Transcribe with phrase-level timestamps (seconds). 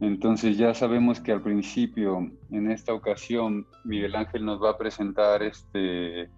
[0.00, 5.42] Entonces ya sabemos que al principio, en esta ocasión, Miguel Ángel nos va a presentar
[5.42, 6.28] este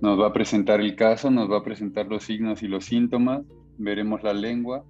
[0.00, 3.42] nos va a presentar el caso, nos va a presentar los signos y los síntomas,
[3.76, 4.82] veremos la lengua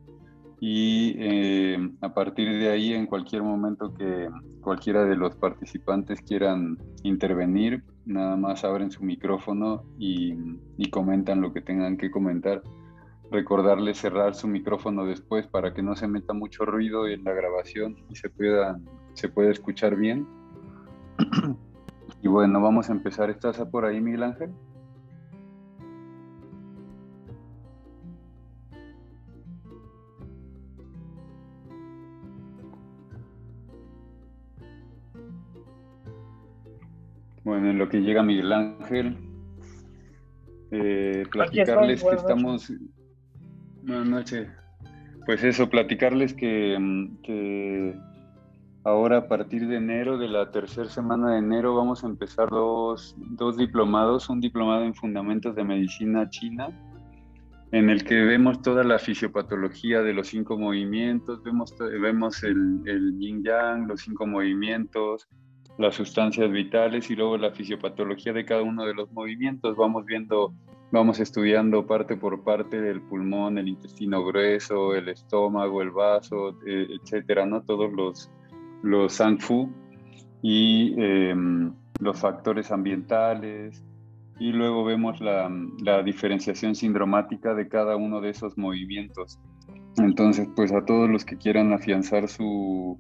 [0.61, 4.29] y eh, a partir de ahí en cualquier momento que
[4.61, 10.35] cualquiera de los participantes quieran intervenir, nada más abren su micrófono y,
[10.91, 12.63] comentan lo que tengan que comentar.
[13.31, 17.97] Recordarles cerrar su micrófono después para que no se meta mucho ruido en la grabación
[18.09, 18.81] y se pueda,
[19.15, 20.27] se pueda escuchar bien.
[22.23, 23.31] y bueno, vamos a empezar.
[23.31, 24.51] ¿Estás por ahí, Miguel Ángel?
[37.45, 39.17] Bueno, en lo que llega Miguel Ángel,
[40.73, 42.73] eh, platicarles que estamos...
[43.83, 44.49] Buenas noches.
[45.27, 47.95] Pues eso, platicarles que, mm, que,
[48.85, 53.15] ahora a partir de enero, de la tercera semana de enero, vamos a empezar dos,
[53.19, 56.69] dos diplomados, un diplomado en Fundamentos de Medicina China,
[57.73, 63.19] en el que vemos toda la fisiopatología de los cinco movimientos, vemos, vemos el, el
[63.19, 65.29] yin yang, los cinco movimientos,
[65.79, 69.77] las sustancias vitales y luego la fisiopatología de cada uno de los movimientos.
[69.77, 70.53] Vamos viendo,
[70.93, 76.89] vamos estudiando parte por parte del pulmón, el intestino grueso, el estómago, el vaso, eh,
[77.01, 77.63] etcétera, ¿no?
[77.63, 78.31] Todos los,
[78.83, 79.71] los Fu
[80.43, 83.85] y em, los factores ambientales.
[84.39, 85.51] Y luego vemos la,
[85.83, 89.39] la diferenciación sindromática de cada uno de esos movimientos.
[89.99, 92.99] Entonces, pues a todos los que quieran afianzar su,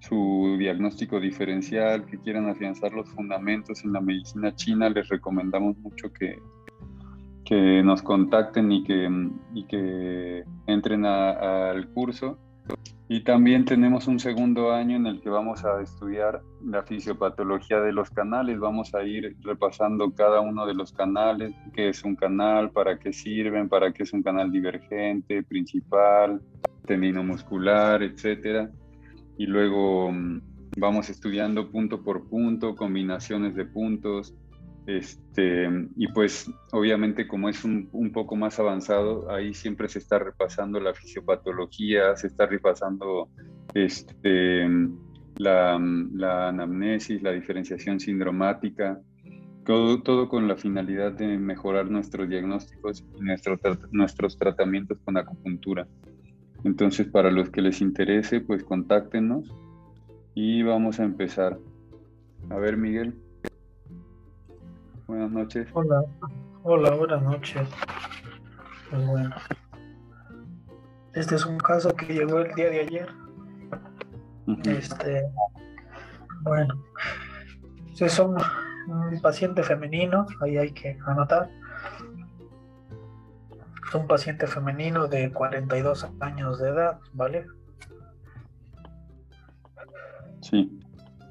[0.00, 6.12] su diagnóstico diferencial, que quieran afianzar los fundamentos en la medicina china, les recomendamos mucho
[6.12, 6.38] que,
[7.46, 9.08] que nos contacten y que,
[9.54, 12.38] y que entren al curso.
[13.08, 17.92] Y también tenemos un segundo año en el que vamos a estudiar la fisiopatología de
[17.92, 18.58] los canales.
[18.58, 23.12] Vamos a ir repasando cada uno de los canales, qué es un canal, para qué
[23.12, 26.42] sirven, para qué es un canal divergente, principal,
[27.22, 28.70] muscular, etcétera
[29.38, 30.40] y luego mm,
[30.78, 34.34] vamos estudiando punto por punto, combinaciones de puntos,
[34.86, 40.78] este, y pues obviamente como es un, poco más avanzado, ahí siempre se está repasando
[40.78, 43.28] la fisiopatología, se está repasando
[43.74, 44.68] este,
[45.38, 45.78] la,
[46.12, 49.00] la anamnesis, la diferenciación sindromática,
[49.64, 53.58] todo, todo, con la finalidad de mejorar nuestros diagnósticos y nuestro,
[53.90, 55.88] nuestros tratamientos con acupuntura.
[56.62, 59.52] Entonces, para los que les interese, pues contáctenos
[60.34, 61.58] y vamos a empezar.
[62.50, 63.14] A ver, Miguel.
[65.06, 65.68] Buenas noches.
[65.72, 66.04] Hola,
[66.62, 67.68] hola, buenas noches.
[68.90, 69.34] Pues bueno,
[71.14, 73.08] este es un caso que llegó el día de ayer.
[74.64, 75.22] Este,
[76.42, 76.74] bueno,
[77.98, 78.36] es un
[79.20, 81.50] paciente femenino, ahí hay que anotar
[83.88, 87.46] es un paciente femenino de 42 años de edad, ¿vale?
[90.40, 90.80] Sí.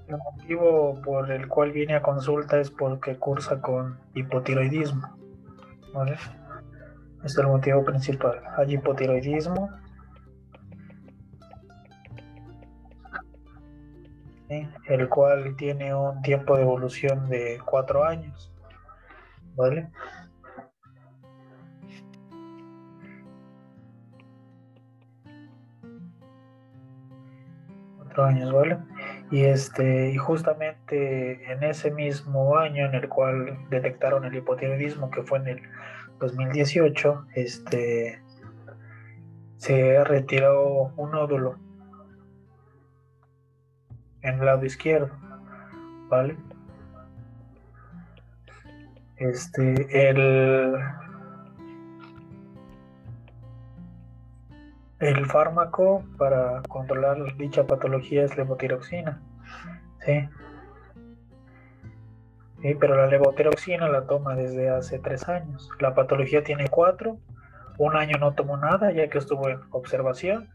[0.08, 5.18] El motivo por el cual viene a consulta es porque cursa con hipotiroidismo,
[5.94, 6.18] ¿vale?
[7.24, 8.40] es el motivo principal.
[8.58, 9.70] Hay hipotiroidismo.
[14.88, 18.52] el cual tiene un tiempo de evolución de cuatro años.
[19.56, 19.90] ¿Vale?
[27.98, 28.78] Cuatro años, ¿vale?
[29.32, 35.24] Y este, y justamente en ese mismo año en el cual detectaron el hipotiroidismo, que
[35.24, 35.62] fue en el
[36.20, 38.22] 2018, este,
[39.58, 41.58] se retiró un nódulo
[44.22, 45.10] en el lado izquierdo,
[46.10, 46.38] ¿vale?
[49.18, 50.76] Este, el,
[55.00, 59.22] el fármaco para controlar dicha patología es levotiroxina,
[60.06, 60.30] ¿sí?
[62.80, 65.70] pero la levotiroxina la toma desde hace tres años.
[65.80, 67.20] La patología tiene cuatro.
[67.78, 70.50] Un año no tomó nada ya que estuvo en observación.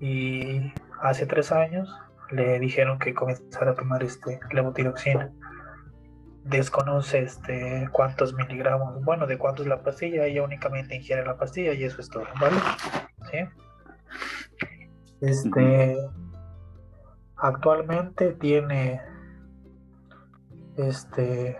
[0.00, 1.88] Y hace tres años
[2.30, 5.32] le dijeron que comenzara a tomar este levotiroxina.
[6.50, 11.72] Desconoce este cuántos miligramos, bueno, de cuánto es la pastilla, ella únicamente ingiere la pastilla
[11.72, 12.56] y eso es todo, ¿vale?
[13.30, 13.38] ¿Sí?
[15.20, 15.96] Este
[17.36, 19.00] actualmente tiene
[20.76, 21.56] este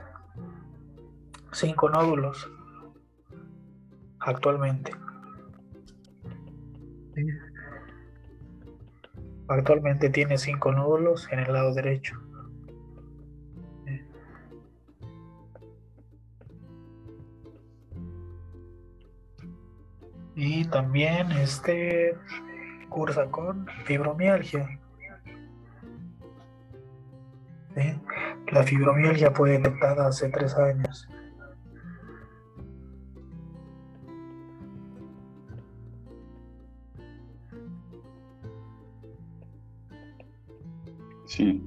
[1.53, 2.51] cinco nódulos
[4.19, 4.93] actualmente.
[9.49, 12.30] Actualmente tiene cinco nódulos en el lado derecho.
[20.35, 22.17] Y también este
[22.89, 24.81] cursa con fibromialgia.
[28.53, 31.09] La fibromialgia fue detectada hace tres años.
[41.27, 41.65] Sí.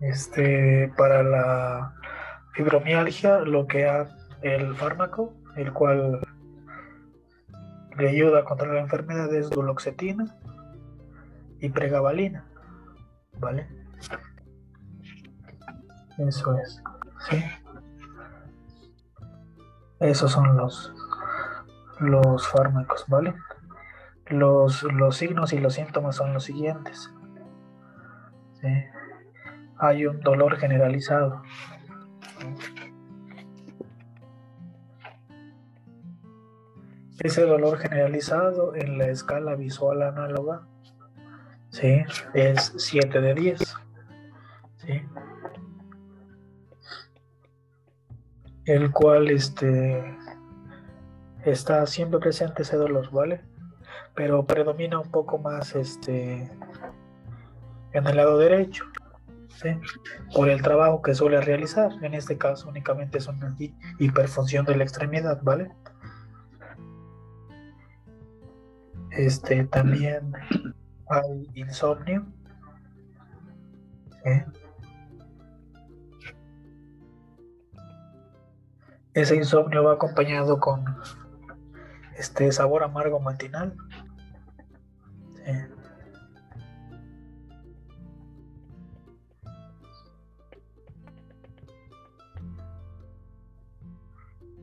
[0.00, 1.94] Este, para la
[2.52, 6.25] fibromialgia, lo que hace el fármaco, el cual
[7.98, 10.36] le ayuda a controlar la enfermedad es duloxetina
[11.60, 12.46] y pregabalina,
[13.38, 13.68] ¿vale?
[16.18, 16.82] Eso es.
[17.30, 17.44] Sí.
[20.00, 20.92] Esos son los,
[22.00, 23.34] los fármacos, ¿vale?
[24.26, 27.10] Los, los signos y los síntomas son los siguientes.
[29.78, 31.42] Hay un dolor generalizado.
[37.26, 40.62] Ese dolor generalizado en la escala visual análoga
[41.70, 42.04] ¿sí?
[42.34, 43.76] es 7 de 10.
[44.76, 45.02] ¿sí?
[48.66, 50.16] el cual este,
[51.44, 53.40] está siempre presente ese dolor, ¿vale?
[54.14, 56.48] Pero predomina un poco más este,
[57.92, 58.84] en el lado derecho,
[59.48, 59.70] ¿sí?
[60.32, 61.92] por el trabajo que suele realizar.
[62.02, 63.52] En este caso únicamente es una
[63.98, 65.72] hiperfunción de la extremidad, ¿vale?
[69.16, 70.32] Este, también
[71.08, 72.26] hay insomnio.
[74.24, 74.42] ¿sí?
[79.14, 80.84] Ese insomnio va acompañado con
[82.18, 83.74] este sabor amargo matinal.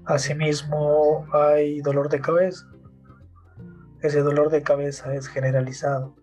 [0.06, 2.73] Asimismo hay dolor de cabeza.
[4.04, 6.14] Ese dolor de cabeza es generalizado.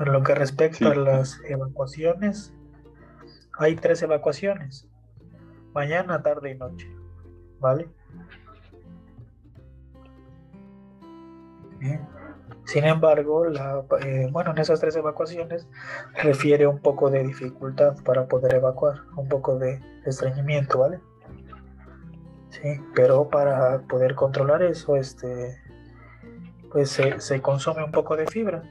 [0.00, 2.54] En lo que respecta a las evacuaciones,
[3.58, 4.88] hay tres evacuaciones,
[5.74, 6.90] mañana, tarde y noche,
[7.60, 7.90] ¿vale?
[12.72, 13.44] Sin embargo,
[14.00, 15.68] eh, bueno, en esas tres evacuaciones
[16.14, 20.98] refiere un poco de dificultad para poder evacuar, un poco de estreñimiento, ¿vale?
[22.48, 25.60] Sí, pero para poder controlar eso, este,
[26.70, 28.62] pues se, se consume un poco de fibra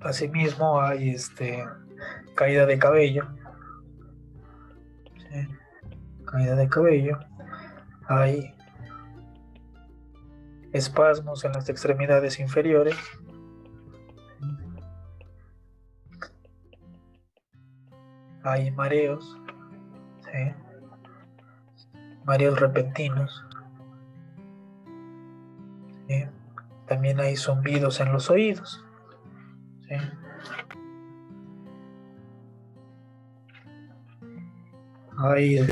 [0.00, 1.64] Asimismo hay este
[2.34, 3.28] caída de cabello.
[6.24, 7.18] Caída de cabello.
[8.08, 8.54] Hay
[10.72, 12.96] espasmos en las extremidades inferiores.
[18.42, 19.38] Hay mareos.
[22.24, 23.44] mareos repentinos.
[26.86, 28.84] También hay zumbidos en los oídos.
[35.18, 35.66] Hay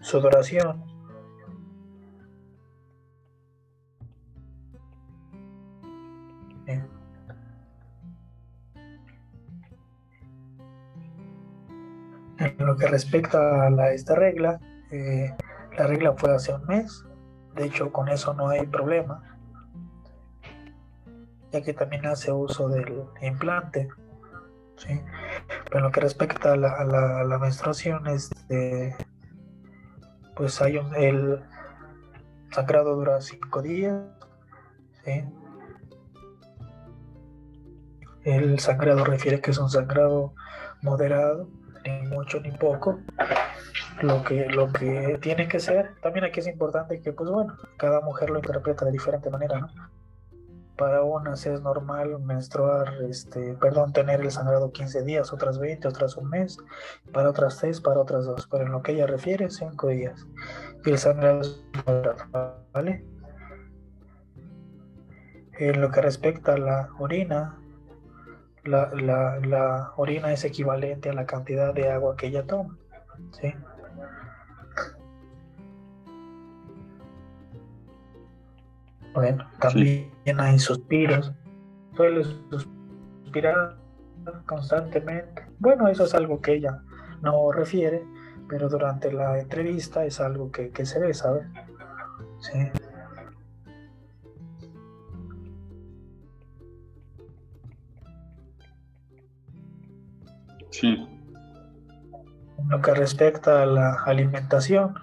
[0.00, 0.84] sudoración.
[12.38, 14.60] En lo que respecta a esta regla,
[14.90, 15.34] eh,
[15.76, 17.04] la regla fue hace un mes,
[17.54, 19.22] de hecho con eso no hay problema,
[21.50, 23.88] ya que también hace uso del implante.
[24.76, 25.00] ¿sí?
[25.70, 28.96] Pero en lo que respecta a la, menstruación, este,
[30.34, 31.42] pues hay un, el
[32.50, 34.02] sangrado dura cinco días.
[38.24, 40.34] El sangrado refiere que es un sangrado
[40.82, 41.48] moderado,
[41.84, 43.00] ni mucho ni poco.
[44.00, 48.00] Lo que, lo que tiene que ser, también aquí es importante que, pues bueno, cada
[48.00, 49.68] mujer lo interpreta de diferente manera, ¿no?
[50.78, 56.16] Para unas es normal menstruar, este, perdón, tener el sangrado 15 días, otras 20, otras
[56.16, 56.56] un mes,
[57.12, 60.26] para otras 6, para otras 2, pero en lo que ella refiere, 5 días.
[60.86, 61.64] Y el sangrado es
[62.72, 63.04] ¿vale?
[65.58, 67.58] En lo que respecta a la orina,
[68.62, 72.78] la, la, la orina es equivalente a la cantidad de agua que ella toma,
[73.32, 73.52] ¿sí?
[79.12, 81.32] Bueno, también hay suspiros.
[81.96, 83.76] Suele suspirar
[84.46, 85.46] constantemente.
[85.58, 86.82] Bueno, eso es algo que ella
[87.22, 88.04] no refiere,
[88.48, 91.46] pero durante la entrevista es algo que, se ve, ¿sabes?
[92.40, 92.58] Sí.
[100.70, 101.08] Sí.
[102.68, 104.94] lo que respecta a la alimentación,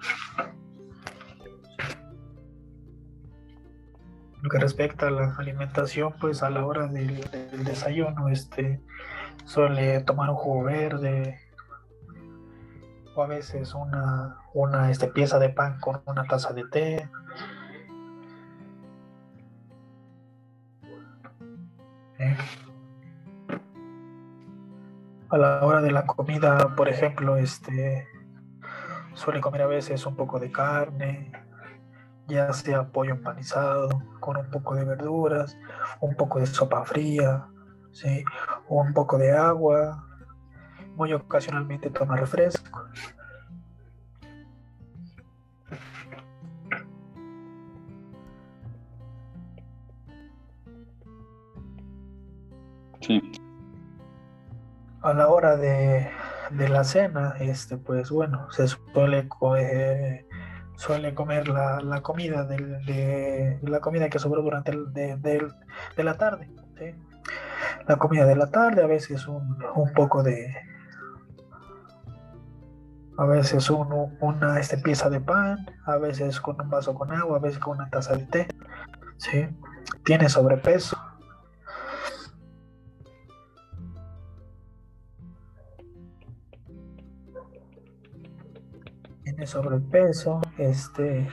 [4.46, 7.20] lo que respecta a la alimentación, pues a la hora del,
[7.64, 8.80] desayuno, este
[9.44, 11.40] suele tomar un jugo verde
[13.16, 17.10] o a veces una, una este, pieza de pan con una taza de té.
[22.20, 22.36] ¿Eh?
[25.28, 28.06] A la hora de la comida, por ejemplo, este
[29.14, 31.32] suele comer a veces un poco de carne,
[32.26, 33.88] ya sea pollo empanizado
[34.20, 35.56] con un poco de verduras,
[36.00, 37.46] un poco de sopa fría,
[37.92, 38.24] ¿sí?
[38.68, 40.04] un poco de agua,
[40.96, 42.84] muy ocasionalmente toma refresco.
[53.00, 53.22] Sí.
[55.02, 56.10] A la hora de,
[56.50, 60.25] de la cena, este, pues bueno, se suele coger
[60.76, 65.50] suele comer la, comida de la comida que sobró durante el, de,
[65.96, 66.50] la tarde.
[67.88, 69.58] La comida de la tarde, a veces un,
[69.94, 70.54] poco de.
[73.18, 77.40] A veces una este, pieza de pan, a veces con un vaso con agua, a
[77.40, 78.48] veces con una taza de té.
[79.16, 79.48] ¿sí?
[80.04, 80.98] Tiene sobrepeso,
[89.56, 91.26] sobrepeso, este,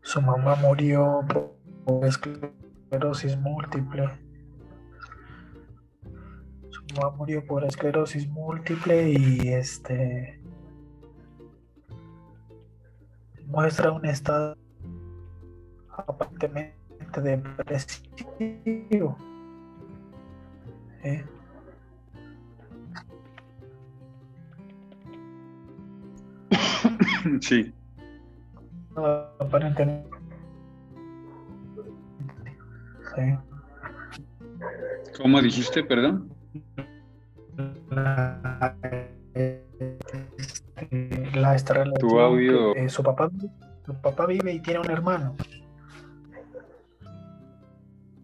[0.00, 1.20] su mamá murió
[1.84, 4.10] por esclerosis múltiple.
[6.70, 10.40] Su mamá murió por esclerosis múltiple y este
[13.46, 14.56] muestra un estado
[15.96, 19.16] aparentemente depresivo.
[21.04, 21.24] ¿eh?
[27.40, 27.72] Sí.
[29.38, 30.08] aparentemente.
[33.14, 33.22] Sí.
[35.20, 36.32] ¿Cómo dijiste, perdón?
[37.90, 38.74] La,
[41.34, 42.74] la esta tu audio.
[42.88, 43.30] su papá,
[43.84, 45.34] su papá vive y tiene un hermano.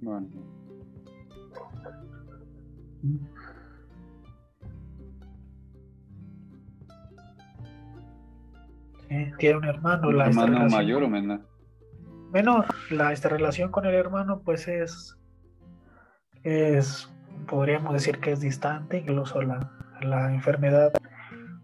[0.00, 0.28] Bueno.
[9.38, 10.10] Tiene un hermano.
[10.12, 11.40] la hermano mayor o menor?
[12.32, 12.66] Menor.
[12.90, 15.18] La, esta relación con el hermano pues es,
[16.42, 17.10] es,
[17.46, 19.72] podríamos decir que es distante, incluso la,
[20.02, 20.92] la enfermedad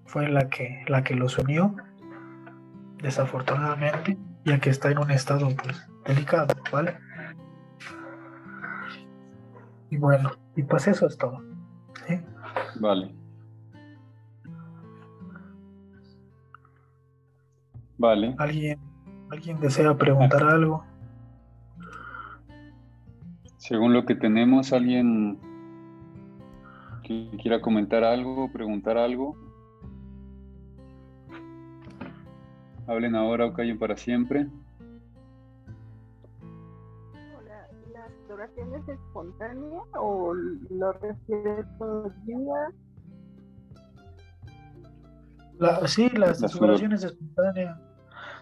[0.07, 1.75] fue la que, la que los unió,
[3.03, 6.99] desafortunadamente, ya que está en un estado pues, delicado, ¿vale?
[9.91, 11.43] Y bueno, y pues eso es todo.
[12.81, 13.15] Vale.
[17.99, 18.35] Vale.
[18.39, 18.79] ¿Alguien,
[19.31, 20.53] ¿alguien desea preguntar ah.
[20.53, 20.85] algo?
[23.57, 25.39] Según lo que tenemos, ¿alguien
[27.03, 29.37] que quiera comentar algo, preguntar algo?
[32.87, 34.47] Hablen ahora o callen para siempre.
[37.39, 42.75] Hola, ¿la exploración es espontánea o lo refiere todos los días?
[45.87, 47.81] Sí, la, exploración es espontánea.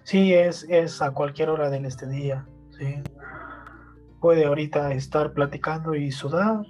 [0.05, 2.47] Sí, es, es a cualquier hora del este día.
[2.79, 3.03] Sí.
[4.21, 6.65] Puede ahorita estar platicando y sudar.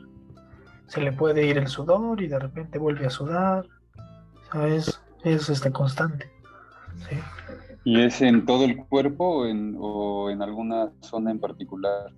[0.86, 3.66] Se le puede ir el sudor y de repente vuelve a sudar.
[4.66, 6.30] es, es este, constante.
[7.08, 7.16] Sí.
[7.84, 12.12] ¿Y es en todo el cuerpo o en, o en alguna zona en particular?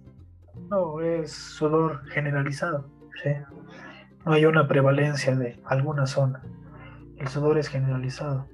[0.69, 2.87] No, es sudor generalizado.
[3.23, 3.31] ¿sí?
[4.25, 6.43] No hay una prevalencia de alguna zona.
[7.19, 8.47] El sudor es generalizado.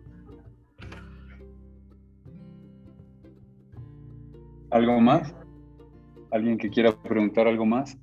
[4.70, 5.34] ¿Algo más?
[6.30, 7.98] ¿Alguien que quiera preguntar algo más?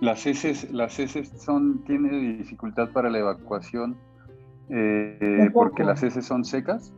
[0.00, 3.96] Las heces, las heces son, tiene dificultad para la evacuación
[4.70, 6.92] eh, porque las heces son secas.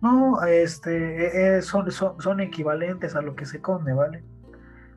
[0.00, 4.24] No, este, eh, son, son, equivalentes a lo que se come, ¿vale?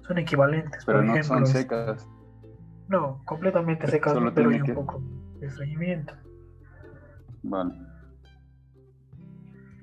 [0.07, 0.85] Son equivalentes.
[0.85, 2.07] Pero no son secas.
[2.87, 5.01] No, completamente secas, pero hay un poco
[5.39, 6.13] de estreñimiento.
[7.43, 7.73] Vale.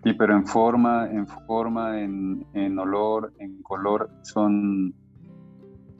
[0.04, 4.94] Sí, pero en forma, en forma, en, en olor, en color, son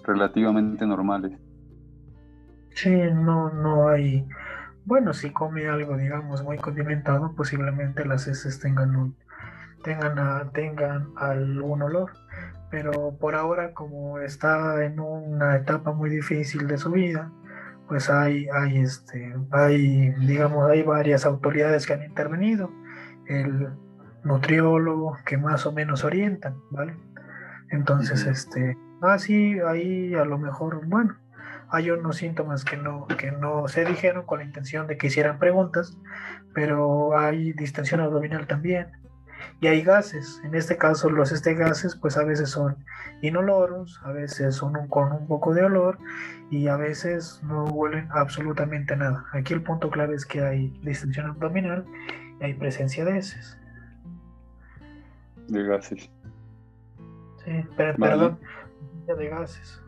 [0.05, 1.39] relativamente normales.
[2.75, 4.27] Sí, no, no hay.
[4.85, 9.17] Bueno, si come algo, digamos, muy condimentado, posiblemente las heces tengan un,
[9.85, 12.11] tengan, tengan algún olor.
[12.73, 17.31] Pero por ahora, como está en una etapa muy difícil de su vida,
[17.87, 22.71] pues hay, hay este, hay, digamos, hay varias autoridades que han intervenido.
[23.27, 23.69] El
[24.25, 26.97] nutriólogo que más o menos orientan, ¿vale?
[27.71, 31.19] Entonces, este, ah, sí, ahí a lo mejor, bueno,
[31.69, 35.39] hay unos síntomas que no, que no se dijeron con la intención de que hicieran
[35.39, 35.99] preguntas,
[36.55, 39.02] pero hay distensión abdominal también.
[39.63, 42.85] Y hay gases, en este caso los este gases pues a veces son
[43.21, 45.99] inoloros, a veces son con un poco de olor
[46.51, 49.25] y a veces no huelen absolutamente nada.
[49.33, 51.85] Aquí el punto clave es que hay distensión abdominal
[52.41, 53.57] y hay presencia de heces.
[55.47, 56.11] De gases.
[57.45, 58.41] Sí, perdón,
[59.07, 59.81] de gases.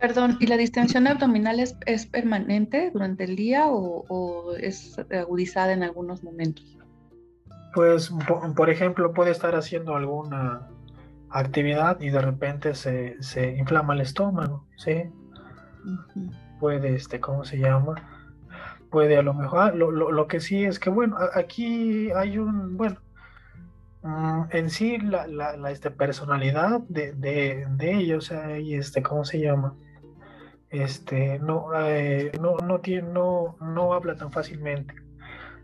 [0.00, 5.84] Perdón, ¿y la distensión abdominal es, es permanente durante el día o, es agudizada en
[5.84, 6.73] algunos momentos?
[7.74, 8.12] Pues,
[8.54, 10.68] por, ejemplo, puede estar haciendo alguna
[11.30, 15.10] actividad y de repente se, se inflama el estómago, ¿sí?
[16.60, 17.94] Puede, este, ¿cómo se llama?
[18.90, 22.38] Puede a lo mejor, ah, lo, lo, lo, que sí es que, bueno, aquí hay
[22.38, 22.98] un, bueno,
[24.04, 29.76] Mm, en sí la, la, este, personalidad de, de, de ellos, este, ¿cómo se llama?
[30.68, 34.94] Este, no, eh, no, no, tiene, no, no habla tan fácilmente.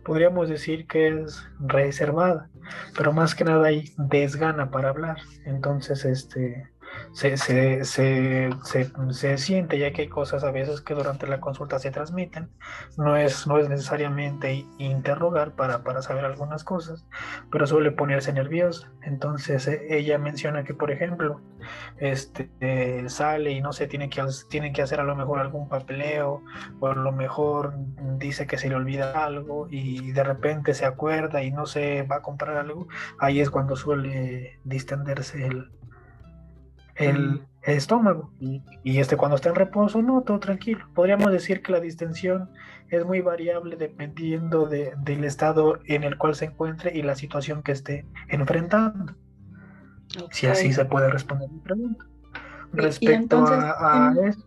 [0.04, 2.48] Podríamos decir que es reservada,
[2.96, 5.18] pero más que nada hay desgana para hablar.
[5.44, 6.68] Entonces, este,
[7.12, 8.50] se, se, se,
[9.10, 12.50] se, siente, ya que hay cosas a veces que durante la consulta se transmiten.
[12.96, 17.06] No es, no es necesariamente interrogar para, para saber algunas cosas,
[17.50, 18.92] pero suele ponerse nerviosa.
[19.02, 21.40] Entonces e, ella menciona que, por ejemplo,
[21.98, 26.42] este, sale y no sé, tiene que, tiene que hacer a lo mejor algún papeleo,
[26.78, 27.74] o a lo mejor
[28.18, 32.16] dice que se le olvida algo y de repente se acuerda y no se va
[32.16, 32.86] a comprar algo.
[33.18, 35.70] Ahí es cuando suele distenderse el,
[37.00, 38.32] el, estómago.
[38.40, 40.86] Y, este cuando está en reposo, no, todo tranquilo.
[40.94, 42.50] Podríamos decir que la distensión
[42.88, 47.72] es muy variable dependiendo del estado en el cual se encuentre y la situación que
[47.72, 49.14] esté enfrentando.
[50.30, 52.06] Si así se puede responder mi pregunta.
[52.72, 54.44] Respecto a, eso.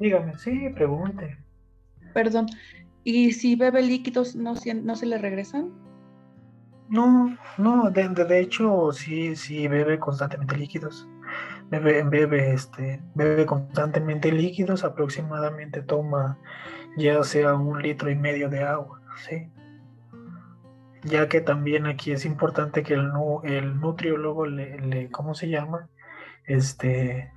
[0.00, 1.38] Dígame, sí, pregunte.
[2.14, 2.46] Perdón.
[3.04, 5.72] ¿Y si bebe líquidos, no, no se le regresan?
[6.92, 11.08] No, no, de, de, hecho sí, sí bebe constantemente líquidos.
[11.70, 16.36] Bebe, bebe, este, bebe constantemente líquidos, aproximadamente toma
[16.98, 19.50] ya sea un litro y medio de agua, ¿sí?
[21.04, 23.10] Ya que también aquí es importante que el,
[23.44, 25.88] el nutriólogo le, le ¿cómo se llama?
[26.44, 27.32] Este,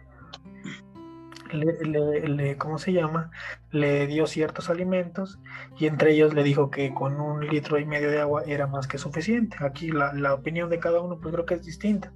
[1.52, 3.32] le, ¿cómo se llama?
[3.72, 5.40] Le dio ciertos alimentos
[5.78, 8.88] y entre ellos le dijo que con un litro y medio de agua era más
[8.88, 9.58] que suficiente.
[9.60, 12.12] Aquí la, la opinión de cada uno pues creo que es distinta.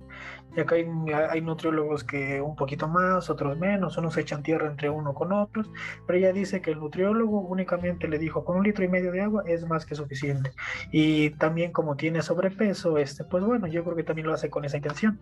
[0.55, 0.87] Y acá hay,
[1.29, 5.71] hay, nutriólogos que un poquito más, otros menos, unos echan tierra entre uno con otros,
[6.07, 9.21] pero ella dice que el nutriólogo únicamente le dijo con un litro y medio de
[9.21, 10.51] agua es más que suficiente.
[10.91, 14.65] Y también como tiene sobrepeso, este, pues bueno, yo creo que también lo hace con
[14.65, 15.19] esa intención,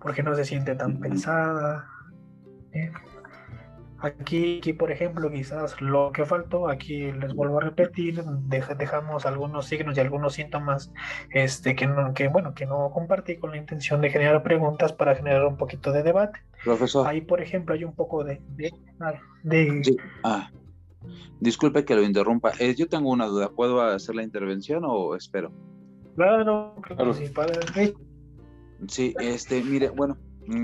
[0.00, 1.88] porque no se siente tan pensada.
[2.72, 2.92] ¿eh?
[4.04, 9.64] Aquí, aquí, por ejemplo, quizás lo que faltó, aquí les vuelvo a repetir, dejamos algunos
[9.64, 10.92] signos y algunos síntomas
[11.30, 15.14] este, que, no, que, bueno, que no compartí con la intención de generar preguntas para
[15.14, 16.38] generar un poquito de debate.
[16.62, 17.06] Profesor.
[17.06, 18.42] Ahí, por ejemplo, hay un poco de...
[18.50, 18.72] de,
[20.22, 20.50] Ah,
[21.40, 22.52] disculpe que lo interrumpa.
[22.58, 23.52] Eh, yo tengo una duda.
[23.52, 25.50] ¿Puedo hacer la intervención o espero?
[26.14, 27.14] Claro, claro.
[27.14, 27.54] Sí, para...
[28.86, 30.18] sí, este, mire, bueno,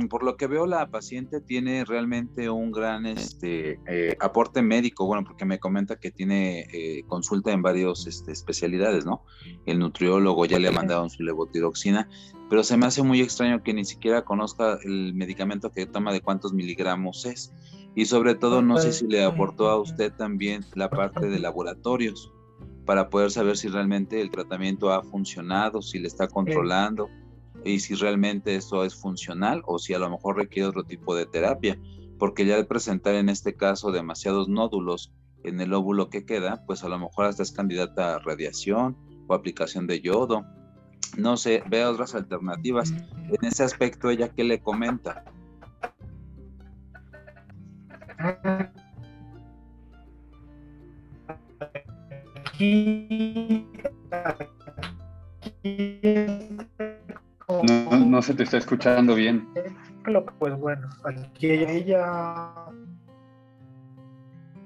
[0.08, 5.24] por lo que veo, la paciente tiene realmente un gran este, eh, aporte médico, bueno,
[5.24, 9.22] porque me comenta que tiene eh, consulta en varias este, especialidades, ¿no?
[9.66, 12.08] El nutriólogo ya le ha mandado su levotiroxina,
[12.50, 16.20] pero se me hace muy extraño que ni siquiera conozca el medicamento que toma de
[16.20, 17.52] cuántos miligramos es.
[17.94, 22.32] Y sobre todo, no sé si le aportó a usted también la parte de laboratorios
[22.84, 27.08] para poder saber si realmente el tratamiento ha funcionado, si le está controlando
[27.64, 31.26] y si realmente esto es funcional o si a lo mejor requiere otro tipo de
[31.26, 31.78] terapia,
[32.18, 35.12] porque ya al presentar en este caso demasiados nódulos
[35.44, 38.96] en el óvulo que queda, pues a lo mejor hasta es candidata a radiación
[39.26, 40.44] o aplicación de yodo.
[41.16, 42.90] No sé, ve otras alternativas.
[42.90, 45.24] En ese aspecto, ella qué le comenta.
[57.62, 59.48] No, se te está escuchando bien.
[60.38, 62.52] Pues bueno, aquí ella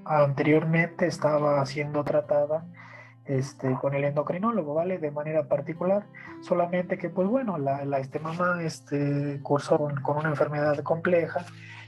[0.05, 2.65] anteriormente estaba siendo tratada
[3.25, 4.97] este, con el endocrinólogo, ¿vale?
[4.99, 6.05] De manera particular,
[6.41, 11.45] solamente que, pues bueno, la, este mamá este, cursó con, una enfermedad compleja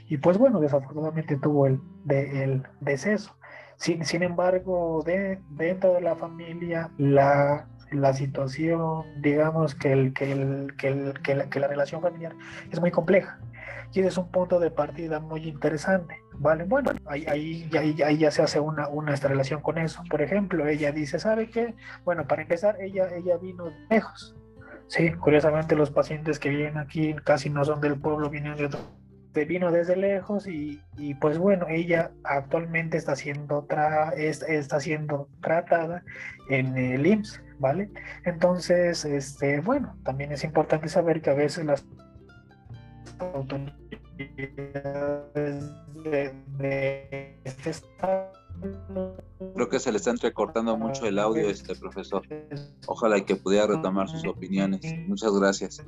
[0.08, 3.36] y pues bueno, desafortunadamente tuvo el, el deceso.
[3.76, 10.32] Sin, sin embargo, de, dentro de la familia, la la situación, digamos que, el, que,
[10.32, 12.34] el, que, el, que, la, que la relación familiar
[12.70, 13.38] es muy compleja.
[13.92, 16.64] Y ese es un punto de partida muy interesante, ¿vale?
[16.64, 20.02] Bueno, ahí, ahí, ahí, ahí ya se hace una, una esta relación con eso.
[20.10, 21.74] Por ejemplo, ella dice, ¿sabe qué?
[22.04, 24.36] Bueno, para empezar, ella, ella vino lejos.
[24.88, 28.80] Sí, curiosamente los pacientes que vienen aquí casi no son del pueblo, vienen de otro
[29.44, 36.02] vino desde lejos y, y, pues bueno, ella actualmente está siendo, tra está siendo tratada
[36.48, 37.90] en el IMSS, ¿vale?
[38.24, 41.84] Entonces, este, bueno, también es importante saber que a veces las
[43.20, 43.84] autoridades
[46.58, 48.32] de, este estado
[49.54, 52.22] Creo que se le está entrecortando mucho el audio este profesor.
[52.86, 54.80] Ojalá y que pudiera retomar sus opiniones.
[55.06, 55.80] Muchas gracias.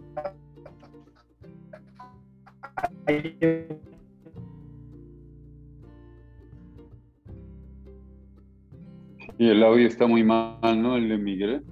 [9.40, 10.96] Y el audio está muy mal, ¿no?
[10.96, 11.64] El de Miguel.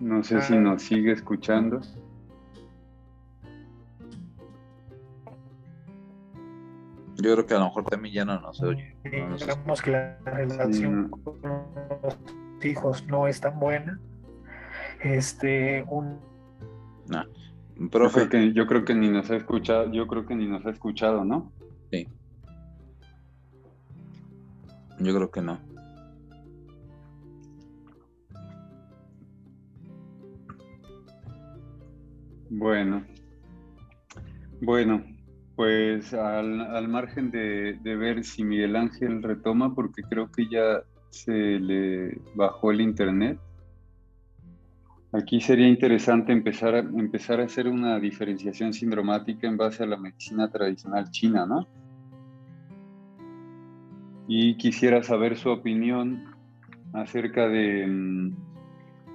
[0.00, 1.80] No sé si nos sigue escuchando.
[7.14, 8.96] Yo creo que a lo mejor también ya no nos oye.
[9.04, 11.40] Digamos que la relación con
[12.02, 12.18] los
[12.64, 14.00] hijos no es tan buena.
[15.04, 16.18] Este, un.
[17.08, 17.22] No.
[17.90, 18.52] Profe.
[18.54, 21.52] Yo creo, que, ni nos ha escuchado, yo creo que ni nos ha escuchado, ¿no?
[21.90, 22.08] Sí.
[24.98, 25.60] Yo creo que no.
[32.48, 33.04] Bueno,
[34.62, 35.04] bueno,
[35.54, 41.32] pues al, margen de, de, ver si Miguel Ángel retoma, porque creo que ya se
[41.32, 43.38] le bajó el internet,
[45.16, 49.96] Aquí sería interesante empezar a, empezar a hacer una diferenciación sindromática en base a la
[49.96, 51.66] medicina tradicional china, ¿no?
[54.28, 56.26] Y quisiera saber su opinión
[56.92, 58.36] acerca de, mm,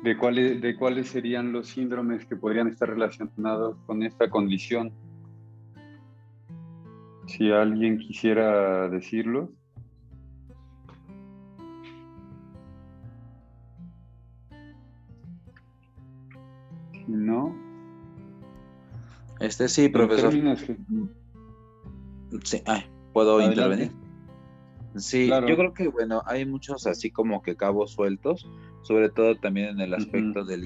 [0.03, 4.91] de, cuáles, de cuáles serían los síndromes que podrían estar relacionados con esta condición.
[7.27, 9.51] Si alguien quisiera decirlo.
[17.11, 17.55] ¿No?
[19.39, 20.33] Este sí, profesor.
[22.43, 22.63] Sí,
[23.13, 23.91] ¿puedo intervenir?
[24.95, 28.47] Sí, yo creo que, bueno, hay muchos así como que cabos sueltos,
[28.81, 30.63] sobre todo también en el aspecto del,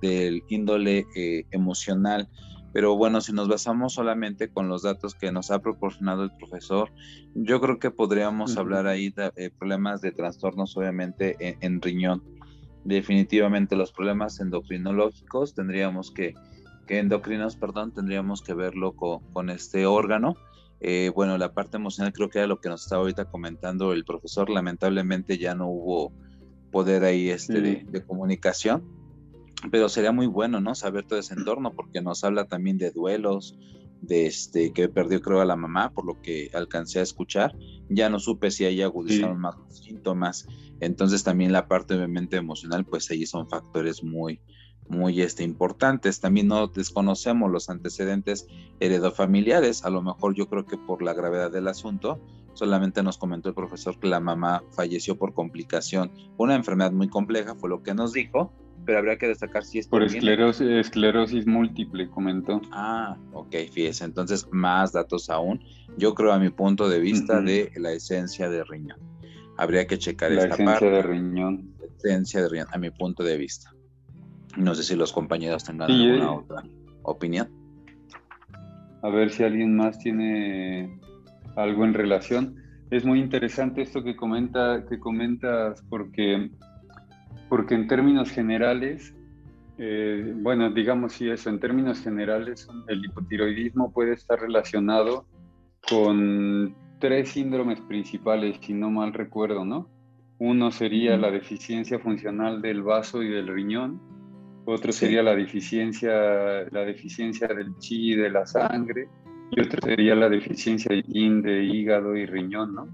[0.00, 2.28] del, índole eh, emocional.
[2.72, 6.90] Pero bueno, si nos basamos solamente con los datos que nos ha proporcionado el profesor,
[7.34, 12.22] yo creo que podríamos hablar ahí de eh, problemas de trastornos, obviamente, en, riñón.
[12.86, 16.34] Definitivamente los problemas endocrinológicos tendríamos que,
[16.86, 20.36] que endocrinos, perdón, tendríamos que verlo con, con este órgano.
[20.80, 24.04] Eh, bueno, la parte emocional creo que era lo que nos estaba ahorita comentando el
[24.04, 24.50] profesor.
[24.50, 26.12] Lamentablemente ya no hubo
[26.70, 28.84] poder ahí este, de, comunicación,
[29.72, 30.76] pero sería muy bueno, ¿no?
[30.76, 33.58] Saber todo ese entorno porque nos habla también de duelos,
[34.06, 37.56] de este que perdió creo a la mamá, por lo que alcancé a escuchar.
[37.88, 40.46] Ya no supe si ahí agudizaron más síntomas.
[40.80, 44.40] Entonces también la parte obviamente emocional, pues ahí son factores muy,
[44.88, 46.20] muy este, importantes.
[46.20, 48.46] También no desconocemos los antecedentes
[48.80, 49.84] heredofamiliares.
[49.84, 52.20] A lo mejor yo creo que por la gravedad del asunto,
[52.54, 56.10] solamente nos comentó el profesor que la mamá falleció por complicación.
[56.36, 58.52] Una enfermedad muy compleja fue lo que nos dijo,
[58.84, 62.60] pero habría que destacar si es por esclerosis, esclerosis, múltiple, comentó.
[62.72, 64.04] Ah, ok, fíjese.
[64.04, 65.60] Entonces, más datos aún.
[65.96, 69.00] Yo creo a mi punto de vista de la esencia de riñón.
[69.56, 71.74] Habría que checar la esta esencia de riñón.
[71.80, 73.72] La esencia de riñón, a mi punto de vista.
[74.56, 76.28] No sé si los compañeros tengan alguna eh.
[76.28, 76.62] otra
[77.02, 77.48] opinión.
[79.02, 80.98] A ver si alguien más tiene
[81.56, 82.56] algo en relación.
[82.90, 86.50] Es muy interesante esto que comenta, que comentas, porque,
[87.48, 89.14] porque en términos generales,
[89.78, 95.26] eh, bueno, digamos si eso, en términos generales, el hipotiroidismo puede estar relacionado
[95.88, 99.88] con tres síndromes principales, si no mal recuerdo, ¿no?
[100.38, 104.00] Uno sería la deficiencia funcional del vaso y del riñón,
[104.64, 106.12] otro sería la deficiencia,
[106.70, 109.08] la deficiencia del chi de la sangre,
[109.52, 112.88] y otro sería la deficiencia de yin de hígado y riñón, ¿no?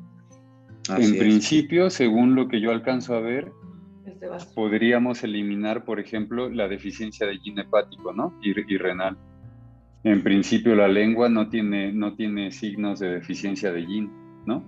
[0.99, 3.53] en principio, según lo que yo alcanzo a ver,
[4.55, 8.39] podríamos eliminar, por ejemplo, la deficiencia de yin hepático, ¿no?
[8.43, 9.17] Y, renal.
[10.05, 14.11] En principio, la lengua no tiene, no tiene signos de deficiencia de yin,
[14.47, 14.65] ¿no?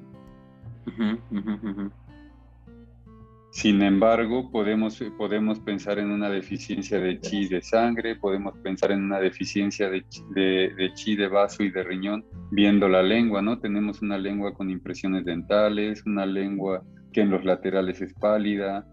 [3.50, 9.04] Sin embargo, podemos, podemos pensar en una deficiencia de chi de sangre, podemos pensar en
[9.04, 13.60] una deficiencia de, de, chi de vaso y de riñón, viendo la lengua, ¿no?
[13.60, 18.84] Tenemos una lengua con impresiones dentales, una lengua que en los laterales es pálida,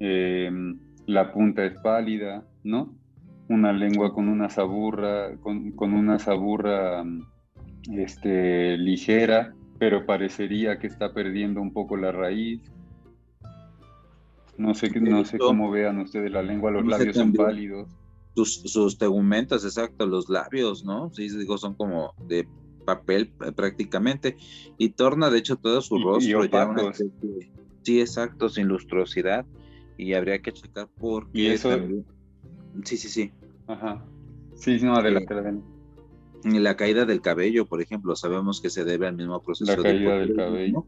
[0.00, 2.94] em, la punta es pálida, ¿no?
[3.48, 7.04] Una lengua con una saburra, con, con una saburra
[7.92, 12.60] este, ligera, pero parecería que está perdiendo un poco la raíz
[14.56, 17.88] no sé, no sé cómo vean ustedes la lengua, los labios son pálidos.
[18.34, 21.10] Sus, sus tegumentos, exacto, los labios, ¿no?
[21.12, 22.48] Sí, digo, son como de
[22.84, 24.36] papel eh, prácticamente.
[24.76, 26.92] Y torna, de hecho, todo su rostro ya una
[27.82, 29.44] Sí, exacto, sin lustrosidad.
[29.96, 31.40] Y habría que checar por qué.
[31.40, 31.70] ¿Y eso?
[32.84, 33.32] Sí, sí, sí.
[33.66, 34.04] Ajá.
[34.54, 35.60] Sí, no, adelante, eh,
[36.44, 39.76] Y la caída del cabello, por ejemplo, sabemos que se debe al mismo proceso.
[39.76, 40.86] La caída del cabello.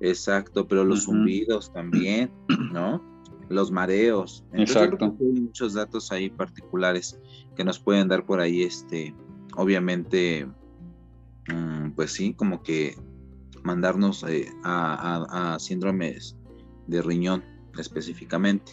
[0.00, 2.30] Exacto, pero los zumbidos también,
[2.72, 3.02] ¿no?
[3.48, 4.44] Los mareos.
[4.52, 5.16] Exacto.
[5.18, 7.18] hay muchos datos ahí particulares
[7.56, 9.14] que nos pueden dar por ahí, este,
[9.56, 10.46] obviamente,
[11.48, 12.96] mm, pues sí, como que
[13.62, 16.36] mandarnos eh, a, a síndromes
[16.86, 17.42] de riñón
[17.80, 18.72] específicamente.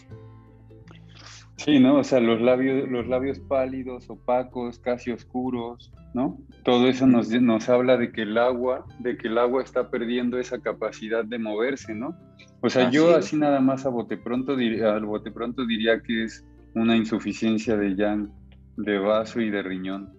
[1.58, 1.96] Sí, ¿no?
[1.96, 6.38] O sea, los labios, los labios pálidos, opacos, casi oscuros, ¿no?
[6.64, 10.38] Todo eso nos, nos habla de que el agua, de que el agua está perdiendo
[10.38, 12.16] esa capacidad de moverse, ¿no?
[12.60, 16.24] O sea, yo así nada más a bote pronto diría, al bote pronto diría que
[16.24, 16.44] es
[16.74, 18.30] una insuficiencia de yang,
[18.76, 20.12] de vaso y de riñón,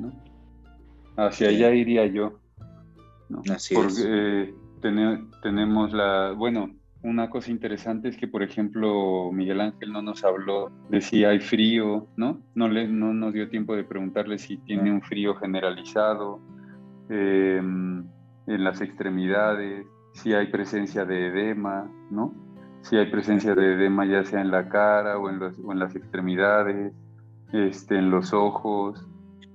[0.00, 0.12] ¿no?
[1.16, 2.40] Hacia allá iría yo,
[3.28, 3.42] ¿no?
[3.54, 4.54] Así Porque eh,
[5.42, 6.70] tenemos la, bueno,
[7.06, 11.38] una cosa interesante es que, por ejemplo, Miguel Ángel no nos habló de si hay
[11.38, 12.40] frío, ¿no?
[12.56, 16.40] No, le, no nos dio tiempo de preguntarle si tiene un frío generalizado
[17.08, 18.04] em,
[18.48, 22.34] en las extremidades, si hay presencia de edema, ¿no?
[22.82, 25.78] Si hay presencia de edema ya sea en la cara o en, los, o en
[25.78, 26.92] las extremidades,
[27.52, 29.06] este, en los ojos.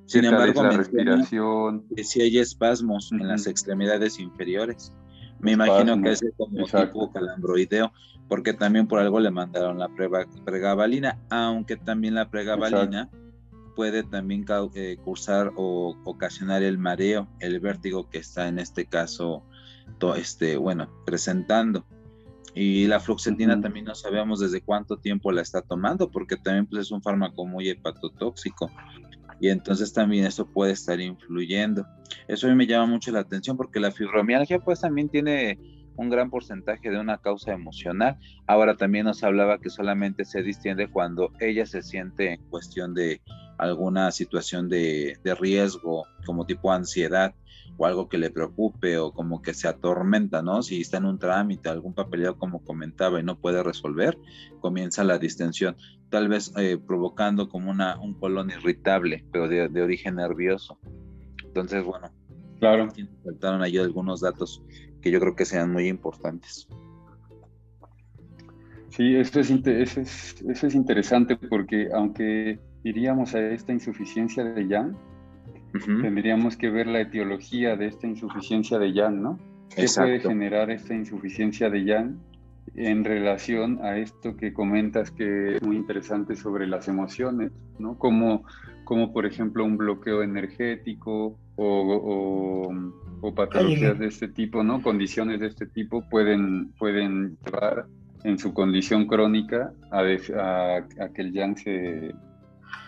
[0.06, 1.84] Sin embargo, la respiración.
[1.98, 4.94] si hay espasmos en las extremidades inferiores.
[5.42, 7.92] Me imagino que es como tipo calambroideo,
[8.28, 13.10] porque también por algo le mandaron la prueba pregabalina, aunque también la pregabalina
[13.76, 19.44] puede también eh, cursar o ocasionar el mareo, el vértigo que está en este caso,
[20.16, 21.86] este, bueno, presentando.
[22.54, 26.82] Y la fluoxetina también no sabemos desde cuánto tiempo la está tomando, porque también pues,
[26.84, 28.70] es un fármaco muy hepatotóxico
[29.42, 31.88] y entonces también eso puede estar influyendo.
[32.28, 35.58] Eso a mí me llama mucho la atención porque la fibromialgia pues también tiene
[35.96, 38.20] un gran porcentaje de una causa emocional.
[38.46, 43.20] Ahora también nos hablaba que solamente se distiende cuando ella se siente en cuestión de
[43.58, 47.34] alguna situación de, de riesgo, como tipo ansiedad
[47.82, 50.62] o algo que le preocupe o como que se atormenta, ¿no?
[50.62, 54.20] Si está en un trámite, algún papeleo como comentaba y no puede resolver,
[54.60, 55.76] comienza la distensión,
[56.10, 60.78] tal vez eh, provocando como una, un colon irritable, pero de, de origen nervioso.
[61.44, 62.12] Entonces, bueno,
[62.60, 62.88] claro.
[63.24, 64.62] faltaron ahí algunos datos
[65.02, 66.68] que yo creo que sean muy importantes.
[68.90, 74.68] Sí, esto es, eso es, eso es interesante porque aunque iríamos a esta insuficiencia de
[74.68, 74.96] Yang,
[75.72, 79.40] tendríamos que ver la etiología de esta insuficiencia de Yang, ¿no?
[79.76, 82.18] ¿Qué puede generar esta insuficiencia de Yang
[82.76, 87.98] en relación a esto que comentas que es muy interesante sobre las emociones, ¿no?
[87.98, 88.44] Como,
[88.84, 92.72] como por ejemplo un bloqueo energético o,
[93.22, 94.82] o, patologías de este tipo, ¿no?
[94.82, 97.86] Condiciones de este tipo pueden, pueden llevar
[98.24, 102.14] en su condición crónica a, a, que el yang se,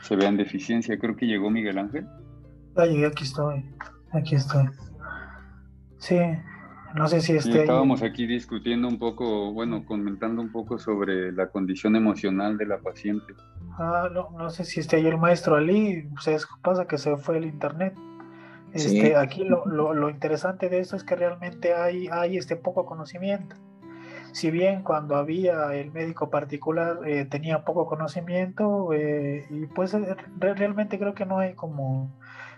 [0.01, 0.97] se vea en deficiencia.
[0.97, 2.05] Creo que llegó Miguel Ángel.
[2.75, 3.65] Ah, llegué, aquí estoy.
[4.11, 4.65] Aquí estoy.
[5.97, 6.19] Sí,
[6.95, 7.61] no sé si esté.
[7.61, 12.77] estábamos aquí discutiendo un poco, bueno, comentando un poco sobre la condición emocional de la
[12.77, 13.33] paciente.
[13.77, 16.07] Ah, no, no sé si esté ahí el maestro Ali.
[16.19, 17.95] Se pasa que se fue el internet.
[18.73, 22.85] Este, Aquí lo, lo, lo, interesante de esto es que realmente hay, hay este poco
[22.85, 23.55] conocimiento.
[24.31, 30.15] Si bien cuando había el médico particular eh, tenía poco conocimiento, eh, y pues eh,
[30.39, 32.11] realmente creo que no hay como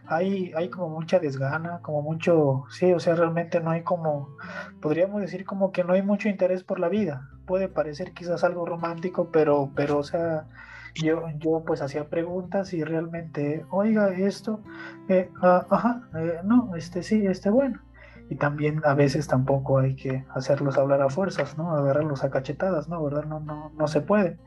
[0.07, 4.35] hay, hay como mucha desgana, como mucho, sí, o sea, realmente no hay como,
[4.81, 7.29] podríamos decir como que no hay mucho interés por la vida.
[7.45, 10.47] Puede parecer quizás algo romántico, pero, pero, o sea,
[10.95, 14.61] yo, yo pues hacía preguntas y realmente, oiga, esto,
[15.09, 17.81] eh, ah, ajá, eh, no, este sí, este bueno.
[18.29, 21.75] Y también a veces tampoco hay que hacerlos hablar a fuerzas, ¿no?
[21.75, 23.03] Agarrarlos a cachetadas, ¿no?
[23.03, 23.25] ¿Verdad?
[23.25, 24.39] No, no, no se puede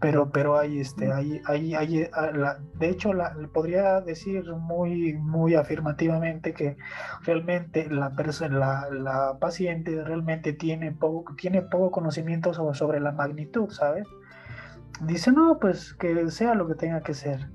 [0.00, 5.54] pero, pero hay, este, hay, hay, hay la, de hecho, la, podría decir muy, muy
[5.54, 6.76] afirmativamente que
[7.22, 8.12] realmente la,
[8.50, 14.06] la, la paciente realmente tiene poco, tiene poco conocimiento sobre, sobre la magnitud, ¿sabes?
[15.00, 17.50] Dice, no, pues que sea lo que tenga que ser.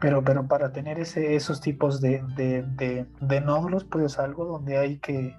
[0.00, 4.78] Pero, pero para tener ese, esos tipos de, de, de, de nódulos, pues algo donde
[4.78, 5.36] hay que,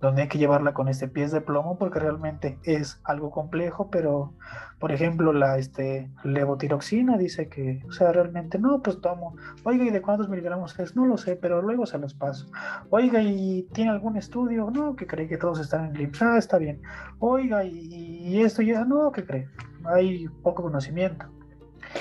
[0.00, 4.32] donde hay que llevarla con este pies de plomo porque realmente es algo complejo, pero
[4.78, 9.90] por ejemplo la este, levotiroxina dice que, o sea, realmente no, pues tomo, oiga, ¿y
[9.90, 10.96] de cuántos miligramos es?
[10.96, 12.46] No lo sé, pero luego se los paso.
[12.88, 14.70] Oiga, ¿y tiene algún estudio?
[14.70, 16.22] No, que cree que todos están en GLIMS.
[16.22, 16.80] Ah, está bien.
[17.18, 18.84] Oiga, ¿y, esto ya?
[18.84, 19.48] No, que cree?
[19.84, 21.26] Hay poco conocimiento.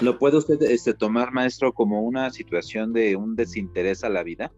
[0.01, 4.51] ¿Lo puede usted este, tomar, maestro, como una situación de un desinterés a la vida?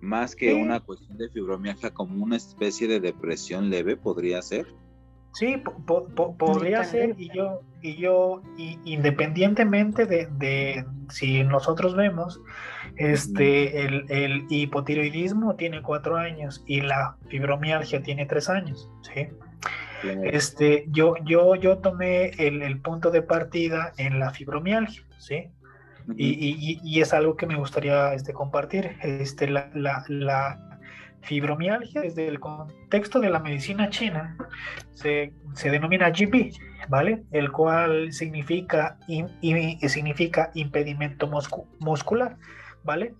[0.00, 4.66] Más que una cuestión de fibromialgia como una especie de depresión leve, podría ser.
[5.32, 5.62] Sí,
[6.38, 12.40] podría ser y yo y yo independientemente de, si nosotros vemos
[12.96, 19.28] este el, el, hipotiroidismo tiene cuatro años y la fibromialgia tiene tres años, sí.
[20.24, 25.50] Este, yo, yo, yo tomé el, el, punto de partida en la fibromialgia, ¿sí?
[26.16, 28.96] Y, es algo que me gustaría este, compartir.
[29.02, 30.66] Este, la, la,
[31.22, 34.38] fibromialgia, desde el contexto de la medicina china,
[34.94, 36.54] se, denomina GP,
[36.88, 37.24] ¿vale?
[37.30, 38.98] El cual significa,
[39.86, 41.30] significa impedimento
[41.78, 42.38] muscular,
[42.84, 43.14] ¿vale?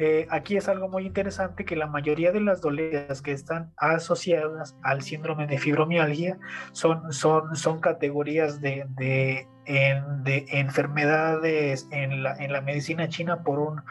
[0.00, 4.76] Eh, aquí es algo muy interesante que la mayoría de las dolencias que están asociadas
[4.82, 6.38] al síndrome de fibromialgia
[6.70, 13.58] son, son, son categorías de, de, de enfermedades en la, en la, medicina china por
[13.58, 13.82] un,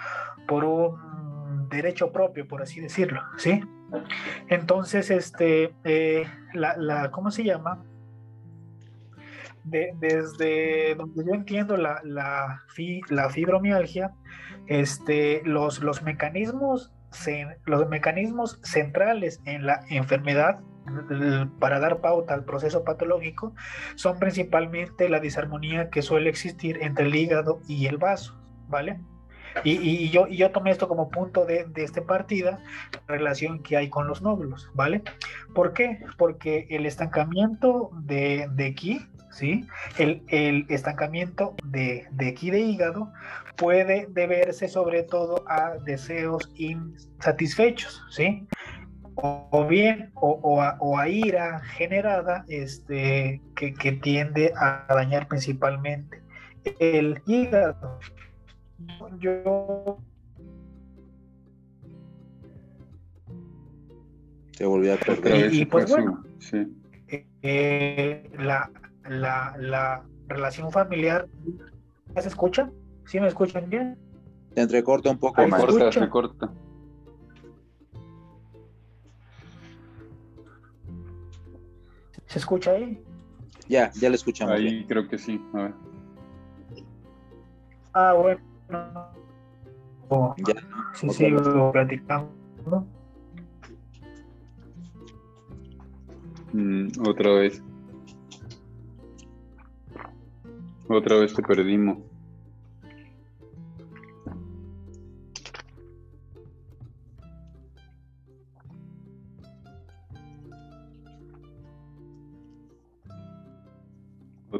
[0.48, 3.62] por un derecho propio, por así decirlo, ¿sí?
[4.48, 7.84] Entonces, este, eh, la, la, ¿cómo se llama?
[9.70, 12.63] desde donde yo entiendo la, la,
[13.10, 14.13] la fibromialgia,
[14.68, 16.94] este, los, los, mecanismos,
[17.66, 20.60] los mecanismos centrales en la enfermedad
[21.60, 23.54] para dar pauta al proceso patológico
[23.95, 28.35] son principalmente la disarmonía que suele existir entre el hígado y el vaso,
[28.67, 29.00] ¿vale?
[29.63, 32.60] Y, yo, yo tomé esto como punto de, de esta partida,
[32.92, 35.02] la relación que hay con los nódulos, ¿vale?
[35.56, 36.04] ¿Por qué?
[36.17, 39.02] Porque el estancamiento de, de aquí
[39.38, 39.67] ¿sí?
[39.98, 43.12] El, estancamiento de, de, aquí de hígado
[43.56, 48.48] puede deberse sobre todo a deseos insatisfechos, ¿sí?
[49.20, 56.22] O, bien, o, a, ira generada este, que, que tiende a dañar principalmente
[56.80, 58.00] el hígado.
[59.20, 59.98] Yo
[64.58, 65.54] Se volvió a perder.
[65.54, 66.24] Y, pues bueno,
[67.44, 68.72] eh, la,
[69.08, 71.28] la, la relación familiar,
[72.20, 72.72] ¿se escucha?
[73.06, 73.98] ¿Sí me escuchan bien?
[74.56, 75.63] Se entrecorta un poco más.
[75.63, 76.52] Corta, se corta.
[82.28, 83.02] ¿Se escucha ahí?
[83.67, 84.56] Ya, ya lo escuchamos.
[84.56, 85.42] Ahí creo que sí.
[85.54, 85.73] A ver.
[87.94, 88.40] Ah, bueno.
[90.38, 90.56] ya,
[90.94, 92.32] sí, sigo platicando.
[96.54, 97.62] Mm, otra vez.
[100.88, 101.98] Otra vez te perdimos.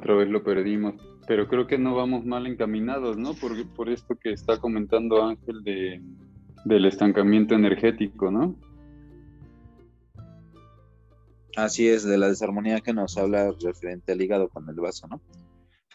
[0.08, 0.96] Otra vez lo perdimos,
[1.28, 3.34] pero creo que no vamos mal encaminados, ¿no?
[3.34, 6.02] Por, por esto que está comentando Ángel de,
[6.64, 8.56] del estancamiento energético, ¿no?
[11.58, 15.20] Así es, de la desarmonía que nos habla referente al hígado con el vaso, ¿no?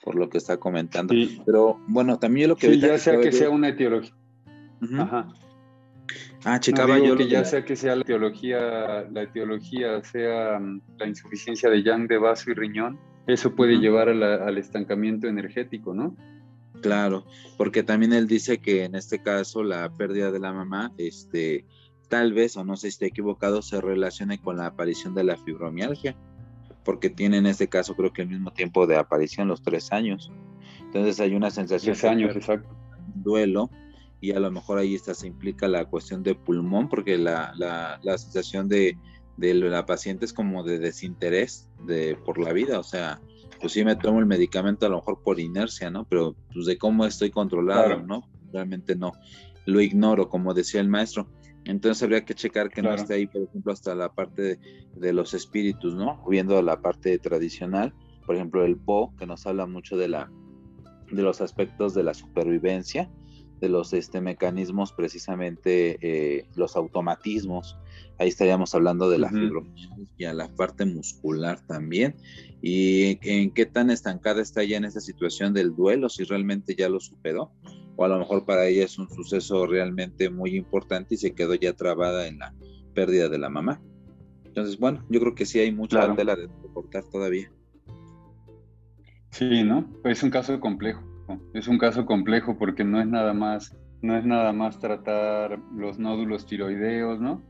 [0.04, 1.14] Por lo que está comentando.
[1.46, 2.70] Pero bueno, también lo que...
[2.70, 4.14] Sí, ya sea que sea una etiología.
[4.98, 5.32] Ajá.
[6.44, 11.06] Ah, checaba yo que ya sea que sea la etiología, la etiología sea mm, la
[11.06, 16.16] insuficiencia de yang de vaso y riñón, eso puede llevar al estancamiento energético, ¿no?
[16.80, 17.24] Claro,
[17.56, 21.64] porque también él dice que en este caso la pérdida de la mamá, este,
[22.08, 25.36] tal vez, o no sé si estoy equivocado, se relacione con la aparición de la
[25.36, 26.16] fibromialgia,
[26.84, 30.32] porque tiene en este caso creo que el mismo tiempo de aparición, los tres años.
[30.80, 32.68] Entonces hay una sensación tres años, exacto.
[33.14, 33.70] duelo,
[34.20, 38.00] y a lo mejor ahí está, se implica la cuestión de pulmón, porque la, la,
[38.02, 38.96] la sensación de
[39.48, 43.20] de la paciente es como de desinterés de, por la vida, o sea,
[43.60, 46.04] pues sí me tomo el medicamento a lo mejor por inercia, ¿no?
[46.04, 48.28] Pero pues de cómo estoy controlado, ¿no?
[48.52, 49.12] Realmente no,
[49.66, 51.28] lo ignoro, como decía el maestro.
[51.64, 54.58] Entonces habría que checar que no esté ahí, por ejemplo, hasta la parte
[54.96, 56.24] de, los espíritus, ¿no?
[56.28, 57.94] Viendo la parte tradicional,
[58.26, 60.30] por ejemplo, el Po, que nos habla mucho de la
[61.10, 63.10] de los aspectos de la supervivencia,
[63.60, 67.78] de los este, mecanismos precisamente, eh, los automatismos,
[68.22, 72.16] ahí estaríamos hablando de la fibromialgia, la parte muscular también,
[72.60, 76.88] y en qué tan estancada está ya en esa situación del duelo, si realmente ya
[76.88, 77.52] lo superó,
[77.96, 81.54] o a lo mejor para ella es un suceso realmente muy importante y se quedó
[81.54, 82.54] ya trabada en la
[82.94, 83.82] pérdida de la mamá.
[84.44, 87.50] Entonces, bueno, yo creo que sí hay mucha tela de cortar todavía.
[89.30, 89.90] Sí, ¿no?
[90.04, 91.02] Es un caso complejo.
[91.54, 95.98] Es un caso complejo porque no es nada más, no es nada más tratar los
[95.98, 97.42] nódulos tiroideos, ¿no?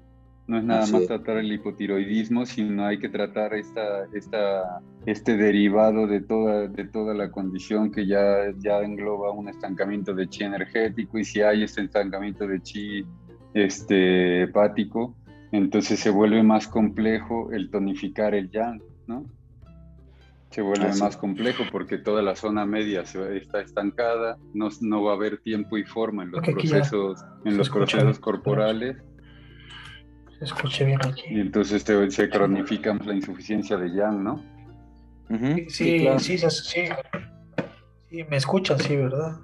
[0.47, 6.07] No es nada más tratar el hipotiroidismo, sino hay que tratar esta, esta, este derivado
[6.07, 11.19] de toda, de toda la condición que ya, ya engloba un estancamiento de chi energético
[11.19, 13.07] y si hay este estancamiento de chi
[13.55, 15.17] este, hepático,
[15.53, 19.25] entonces se vuelve más complejo el tonificar el yang, ¿no?
[20.53, 25.17] se vuelve más complejo porque toda la zona media está estancada, no, no va a
[25.17, 28.99] haber tiempo y forma en los procesos, en los procesos corporales.
[30.43, 31.23] Se escuche bien aquí.
[31.31, 34.43] Y entonces se cronifica la insuficiencia de Yang, ¿no?
[35.29, 36.89] sí, sí, sí, sí,
[38.11, 39.37] sí, me escuchan, sí, ¿verdad?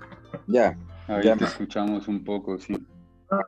[0.48, 0.76] Ya.
[1.06, 2.76] Ahí ya te escuchamos un poco, sí.
[3.30, 3.46] Ah,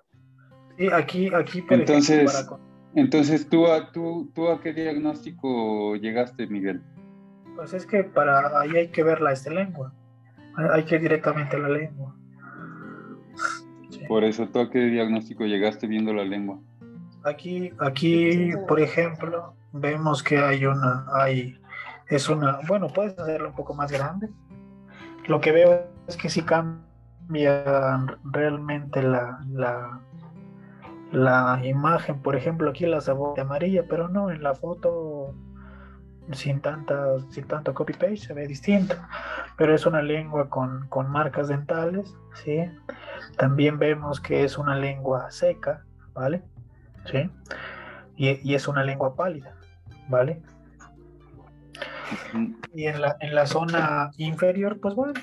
[0.78, 1.64] sí, aquí, aquí.
[1.70, 2.48] entonces,
[2.94, 6.80] entonces ¿tú, a, tú, ¿tú a qué diagnóstico llegaste, Miguel?
[7.56, 9.92] Pues es que para ahí hay que ver la este lengua.
[10.72, 12.14] Hay que ir directamente a la lengua.
[14.06, 16.60] Por eso, ¿tú a qué diagnóstico llegaste viendo la lengua?
[17.24, 21.60] Aquí, aquí, por ejemplo, vemos que hay una, hay,
[22.08, 24.28] es una, bueno, puedes hacerlo un poco más grande.
[25.26, 30.00] Lo que veo es que sí cambia realmente la, la,
[31.12, 32.20] la imagen.
[32.20, 35.34] Por ejemplo, aquí la sabor amarilla, pero no, en la foto
[36.32, 38.94] sin, tanta, sin tanto copy-paste, se ve distinto,
[39.56, 42.70] pero es una lengua con, marcas dentales, ¿sí?
[43.36, 46.42] También vemos que es una lengua seca, ¿vale?
[47.10, 47.30] ¿Sí?
[48.16, 49.54] Y, es una lengua pálida,
[50.08, 50.42] ¿vale?
[52.74, 55.18] Y en la, en la zona inferior, pues bueno,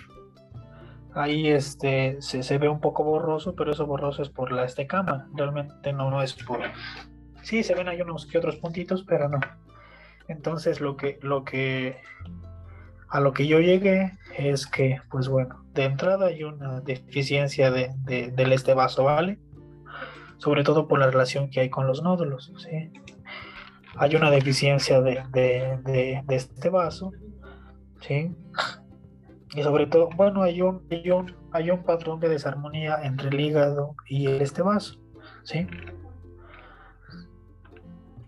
[1.13, 5.93] ahí este, se, ve un poco borroso, pero eso borroso es por la estecama, realmente
[5.93, 6.59] no, no es por...
[7.41, 9.39] Sí, se ven ahí unos que otros puntitos, pero no.
[10.27, 12.01] Entonces lo que, lo que,
[13.09, 17.93] a lo que yo llegué es que, pues bueno, de entrada hay una deficiencia de,
[18.05, 19.39] del este vaso, ¿vale?
[20.38, 22.91] Sobre todo por la relación que hay con los nódulos, ¿sí?
[23.95, 27.11] Hay una deficiencia de, de este vaso,
[28.01, 28.35] ¿sí?
[29.55, 33.39] Y sobre todo, bueno, hay un, hay un, hay un patrón de desarmonía entre el
[33.39, 34.99] hígado y este vaso,
[35.43, 35.67] ¿sí?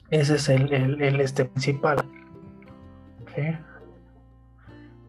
[0.09, 1.97] Ese es el, el, este principal.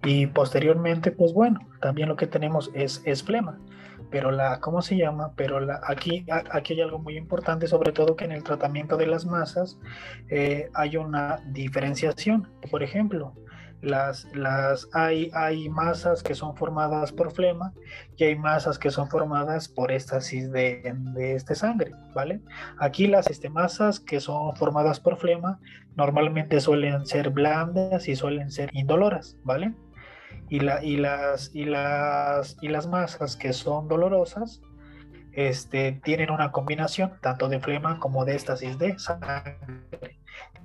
[0.05, 3.59] Y posteriormente, pues bueno, también lo que tenemos es, es flema.
[4.11, 5.33] Pero la, ¿cómo se llama?
[5.37, 9.07] Pero la, aquí, aquí hay algo muy importante, sobre todo que en el tratamiento de
[9.07, 9.79] las masas
[10.29, 12.49] eh, hay una diferenciación.
[12.71, 13.35] Por ejemplo,
[13.83, 17.73] las, las, hay, hay masas que son formadas por flema
[18.17, 22.41] y hay masas que son formadas por éstasis de, de este sangre, ¿vale?
[22.79, 25.59] Aquí las este, masas que son formadas por flema
[25.97, 29.75] normalmente suelen ser blandas y suelen ser indoloras, ¿vale?
[30.51, 34.61] Y, la, y, las, y, las, y las masas que son dolorosas
[35.33, 39.59] este, tienen una combinación tanto de flema como de éstasis de sangre.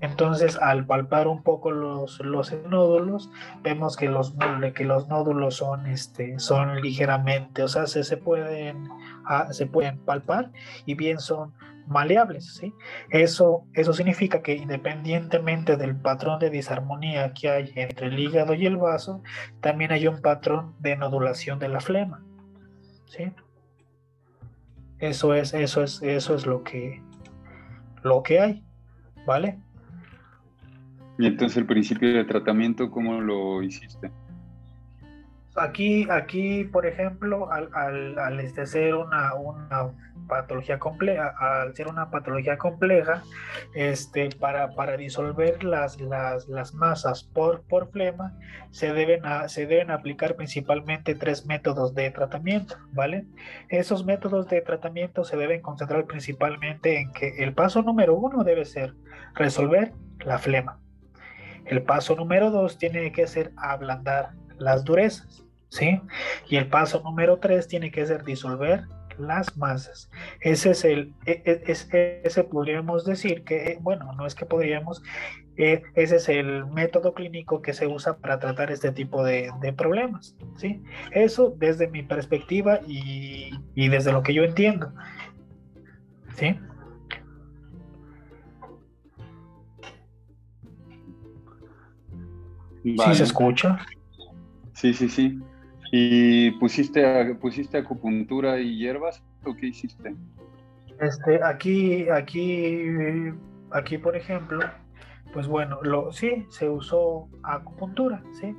[0.01, 3.32] Entonces, al palpar un poco los, los nódulos,
[3.63, 4.36] vemos que los,
[4.76, 8.89] que los nódulos son, este, son ligeramente, o sea, se, se, pueden,
[9.26, 10.51] ah, se pueden palpar
[10.86, 11.53] y bien son
[11.88, 12.55] maleables.
[12.55, 12.73] ¿sí?
[13.09, 18.65] Eso, eso significa que independientemente del patrón de disarmonía que hay entre el hígado y
[18.65, 19.23] el vaso,
[19.61, 22.23] también hay un patrón de nodulación de la flema.
[23.07, 23.32] ¿sí?
[24.99, 27.01] Eso es, eso es, eso es lo que,
[28.03, 28.63] lo que hay,
[29.26, 29.59] ¿vale?
[31.18, 34.11] Y entonces el principio de tratamiento, ¿cómo lo hiciste?
[35.55, 39.93] Aquí, aquí, por ejemplo, al, al, al este, ser una, una
[40.28, 43.24] patología compleja, al ser una patología compleja,
[43.74, 48.38] este, para, para disolver las, las, las masas por, por flema,
[48.72, 53.26] se deben, se deben aplicar principalmente tres métodos de tratamiento, ¿vale?
[53.70, 58.66] Esos métodos de tratamiento se deben concentrar principalmente en que el paso número uno debe
[58.66, 58.93] ser
[59.36, 59.93] resolver
[60.26, 60.80] la flema.
[61.66, 66.01] El paso número dos tiene que ser ablandar las durezas, ¿sí?
[66.47, 68.84] Y el paso número tres tiene que ser disolver
[69.18, 70.09] las masas.
[70.41, 75.01] Ese es el, e, e, es, ese podríamos decir que, bueno, no es que podríamos,
[75.57, 79.74] eh, ese es el método clínico que se usa para tratar este tipo de, de
[79.74, 80.84] problemas, ¿sí?
[81.11, 84.93] Eso desde mi perspectiva y, y desde lo que yo entiendo,
[86.36, 86.59] ¿sí?
[92.86, 93.79] ¿Sí se escucha?
[94.73, 95.39] Sí, sí, sí.
[95.91, 100.15] ¿Y pusiste, pusiste acupuntura y hierbas o qué hiciste?
[100.99, 102.86] Este, aquí, aquí,
[103.71, 104.59] aquí, por ejemplo,
[105.33, 108.55] pues bueno, lo, sí, se usó acupuntura, sí.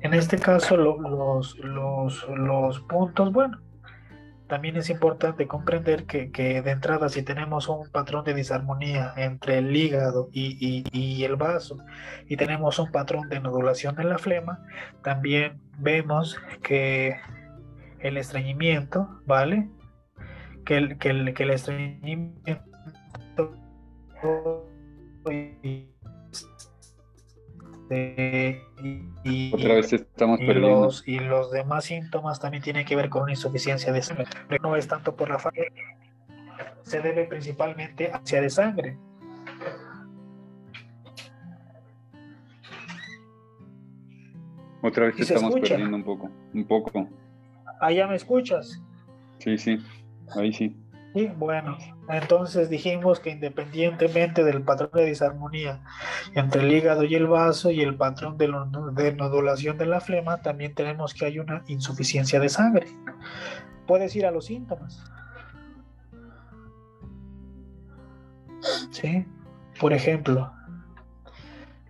[0.00, 3.60] En este caso, los, los, los puntos, bueno,
[4.48, 9.76] también es importante comprender que, de entrada si tenemos un patrón de disarmonía entre el
[9.76, 11.78] hígado y, el vaso
[12.26, 14.64] y tenemos un patrón de nodulación en la flema,
[15.02, 17.16] también vemos que
[18.00, 19.68] el estreñimiento, ¿vale?
[20.64, 22.62] Que el, que el, que el estreñimiento
[25.62, 25.88] y,
[27.90, 30.82] Otra vez estamos perdiendo.
[30.82, 34.26] Los, y los demás síntomas también tienen que ver con una insuficiencia de sangre.
[34.62, 35.68] No es tanto por la fatiga,
[36.82, 38.98] se debe principalmente hacia de sangre.
[44.82, 47.08] Otra vez estamos perdiendo un poco, un poco.
[47.80, 48.80] ¿Ahí ya me escuchas?
[49.38, 49.78] Sí, sí,
[50.36, 50.76] ahí sí.
[51.14, 51.76] Sí, bueno,
[52.08, 55.82] entonces dijimos que independientemente del patrón de disarmonía
[56.34, 58.52] entre el hígado y el vaso y el patrón de,
[58.92, 62.86] de nodulación de la flema, también tenemos que hay una insuficiencia de sangre.
[63.86, 65.02] Puedes ir a los síntomas.
[68.90, 69.24] ¿Sí?
[69.80, 70.52] Por ejemplo,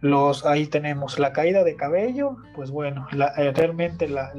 [0.00, 4.32] los ahí tenemos la caída de cabello, pues bueno, eh, realmente la,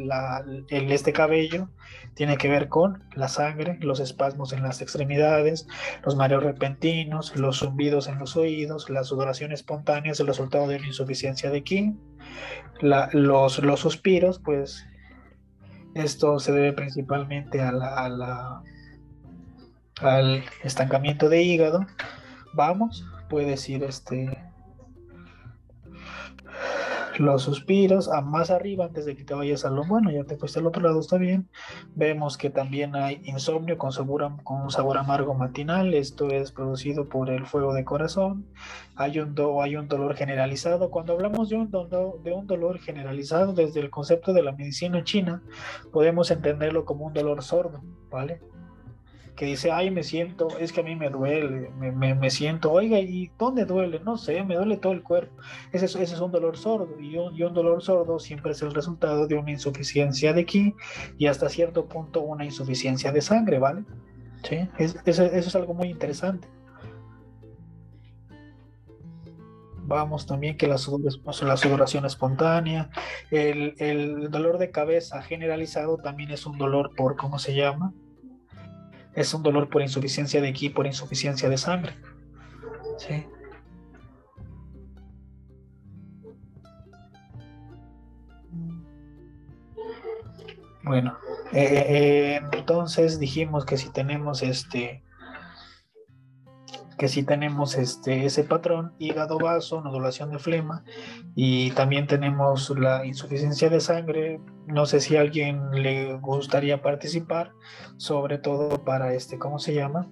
[0.70, 1.70] el, este cabello
[2.14, 5.68] tiene que ver con la sangre, los espasmos en las extremidades,
[6.04, 10.78] los mareos repentinos, los zumbidos en los oídos, la sudoración espontánea es el resultado de
[10.78, 11.96] una insuficiencia de ki,
[12.82, 14.86] los, los suspiros, pues
[15.94, 18.62] esto se debe principalmente a la,
[20.02, 21.86] al estancamiento de hígado.
[22.54, 24.49] Vamos, puede decir este
[27.20, 30.38] los suspiros, a más arriba, antes de que te vayas a lo bueno, ya te
[30.38, 31.50] fuiste al otro lado, está bien.
[31.96, 37.10] Vemos que también hay insomnio con sabor, con un sabor amargo matinal, esto es producido
[37.10, 38.46] por el fuego de corazón.
[38.96, 40.90] Hay un, do, hay un dolor generalizado.
[40.90, 45.42] Cuando hablamos de un, de un dolor generalizado desde el concepto de la medicina china,
[45.92, 48.42] podemos entenderlo como un dolor sordo, ¿vale?
[49.40, 53.00] Que dice, ay, me siento, es que a mí me duele, me, me, siento, oiga,
[53.00, 54.02] ¿y dónde duele?
[54.02, 55.34] No sé, me duele todo el cuerpo.
[55.72, 58.62] Ese es, ese es un dolor sordo y un, y un, dolor sordo siempre es
[58.64, 60.76] el resultado de una insuficiencia de ki
[61.18, 63.86] y hasta cierto punto una insuficiencia de sangre, ¿vale?
[64.44, 66.46] Sí, eso, es algo muy interesante.
[69.78, 72.90] Vamos también que la, la sudoración espontánea,
[73.32, 77.94] el, el, dolor de cabeza generalizado también es un dolor por, ¿cómo se llama?
[79.14, 81.96] Es un dolor por insuficiencia de ki, por insuficiencia de sangre.
[82.98, 83.26] Sí.
[90.84, 91.18] Bueno,
[91.52, 95.04] eh, eh, entonces dijimos que si tenemos este
[97.00, 100.84] que si tenemos este, ese patrón, hígado vaso, nodulación de flema
[101.34, 104.42] y también tenemos la insuficiencia de sangre.
[104.68, 107.54] No sé si a alguien le gustaría participar,
[107.96, 110.10] sobre todo para este, ¿cómo se llama?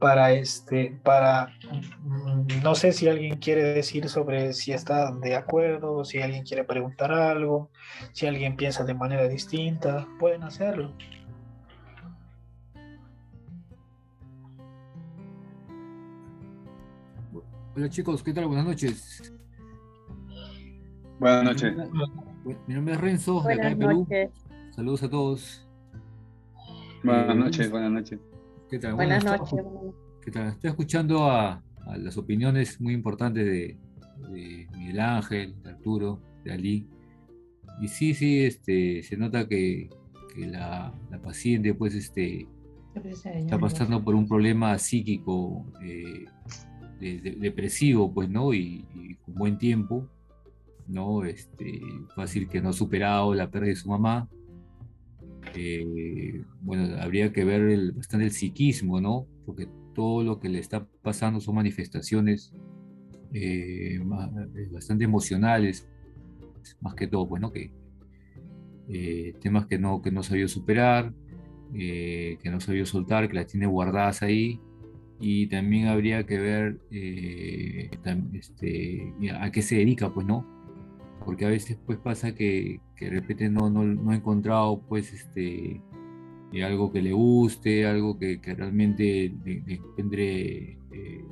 [0.00, 1.54] Para este, para,
[2.02, 6.64] mm, no sé si alguien quiere decir sobre si está de acuerdo, si alguien quiere
[6.64, 7.70] preguntar algo,
[8.12, 10.92] si alguien piensa de manera distinta, pueden hacerlo.
[17.76, 18.46] Hola chicos, ¿qué tal?
[18.46, 19.34] Buenas noches.
[21.20, 21.74] Buenas noches.
[22.66, 24.08] Mi nombre es Renzo, de acá de Perú.
[24.70, 25.68] Saludos a todos.
[27.04, 28.18] Buenas eh, noches, buenas noches.
[28.70, 28.94] ¿Qué tal?
[28.94, 29.60] Buenas, noches.
[30.22, 30.48] ¿Qué tal?
[30.48, 31.62] Estoy escuchando a,
[31.98, 33.76] las opiniones muy importantes de,
[34.72, 36.88] Miguel Ángel, de Arturo, de Ali.
[37.82, 39.90] Y sí, sí, este, se nota que,
[40.38, 42.48] la, paciente pues este,
[42.94, 46.24] está pasando por un problema psíquico eh,
[47.00, 48.54] depresivo, pues, ¿no?
[48.54, 50.08] Y, con buen tiempo,
[50.86, 51.24] ¿no?
[51.24, 51.80] Este,
[52.14, 54.28] fácil que no ha superado la pérdida de su mamá.
[55.54, 59.26] Eh, bueno, habría que ver el, bastante el psiquismo, ¿no?
[59.44, 62.52] Porque todo lo que le está pasando son manifestaciones
[63.32, 65.88] eh, eh, bastante emocionales,
[66.80, 67.72] más que todo, pues, que
[69.40, 71.12] temas que no, que no sabido superar,
[71.72, 74.60] que no sabido soltar, que las tiene guardadas ahí
[75.18, 77.90] y también habría que ver eh,
[78.34, 80.46] este, a qué se dedica, pues, ¿no?
[81.24, 85.12] Porque a veces pues pasa que, que de repente no, no, no, ha encontrado pues
[85.12, 85.80] este,
[86.52, 91.24] eh, algo que le guste, algo que, que realmente le, encuentre, eh,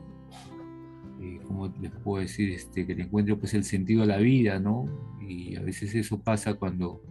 [1.47, 2.51] ¿cómo les puedo decir?
[2.51, 4.87] Este, que le encuentre pues el sentido a la vida, ¿no?
[5.21, 7.03] Y a veces eso pasa cuando,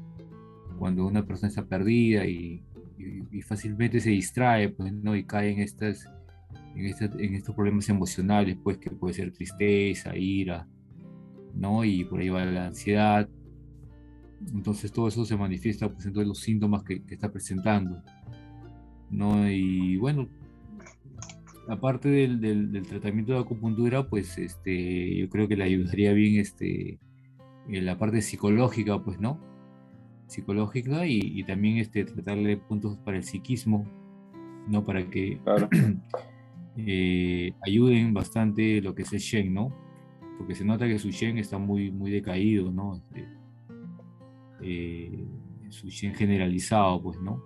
[0.77, 2.63] cuando una persona está perdida y,
[2.97, 5.15] y, y fácilmente se distrae, pues, ¿no?
[5.15, 6.09] Y cae en estas
[6.75, 10.67] este, en, estos problemas emocionales, pues que puede ser tristeza, ira,
[11.53, 11.83] ¿no?
[11.83, 13.29] Y por ahí va la ansiedad.
[14.53, 18.01] Entonces todo eso se manifiesta pues, en todos los síntomas que, está presentando,
[19.09, 19.49] ¿no?
[19.49, 20.27] Y bueno,
[21.69, 26.99] aparte del, del, tratamiento de acupuntura, pues este, yo creo que le ayudaría bien este,
[27.69, 29.39] en la parte psicológica, pues, ¿no?
[30.27, 33.87] Psicológica y, y también este, tratarle puntos para el psiquismo,
[34.67, 34.83] ¿no?
[34.83, 35.39] Para que
[36.75, 39.69] Eh, ayuden bastante lo que es el Shen, ¿no?
[40.37, 42.95] Porque se nota que su Shen está muy, muy decaído, ¿no?
[42.95, 43.27] Este,
[44.61, 45.27] eh,
[45.69, 47.43] su Shen generalizado, pues, ¿no?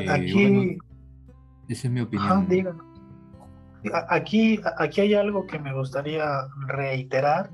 [0.00, 0.78] Eh, aquí.
[1.68, 2.48] esa es mi opinión.
[4.08, 6.24] Aquí, aquí hay algo que me gustaría
[6.68, 7.50] reiterar,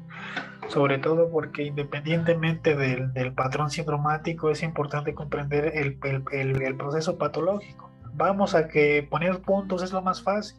[0.68, 5.98] sobre todo porque independientemente del, del patrón sindromático, es importante comprender el,
[6.32, 7.87] el, el proceso patológico
[8.18, 10.58] vamos a que poner puntos es lo más fácil.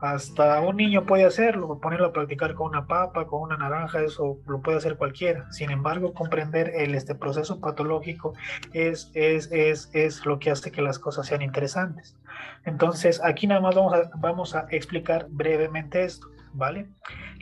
[0.00, 4.38] Hasta un niño puede hacerlo, ponerlo a practicar con una papa, con una naranja, eso
[4.46, 5.50] lo puede hacer cualquiera.
[5.50, 8.32] Sin embargo, comprender el este proceso patológico
[8.72, 12.16] es, es, es, es lo que hace que las cosas sean interesantes.
[12.64, 16.88] Entonces, aquí nada más vamos vamos a explicar brevemente esto, ¿vale?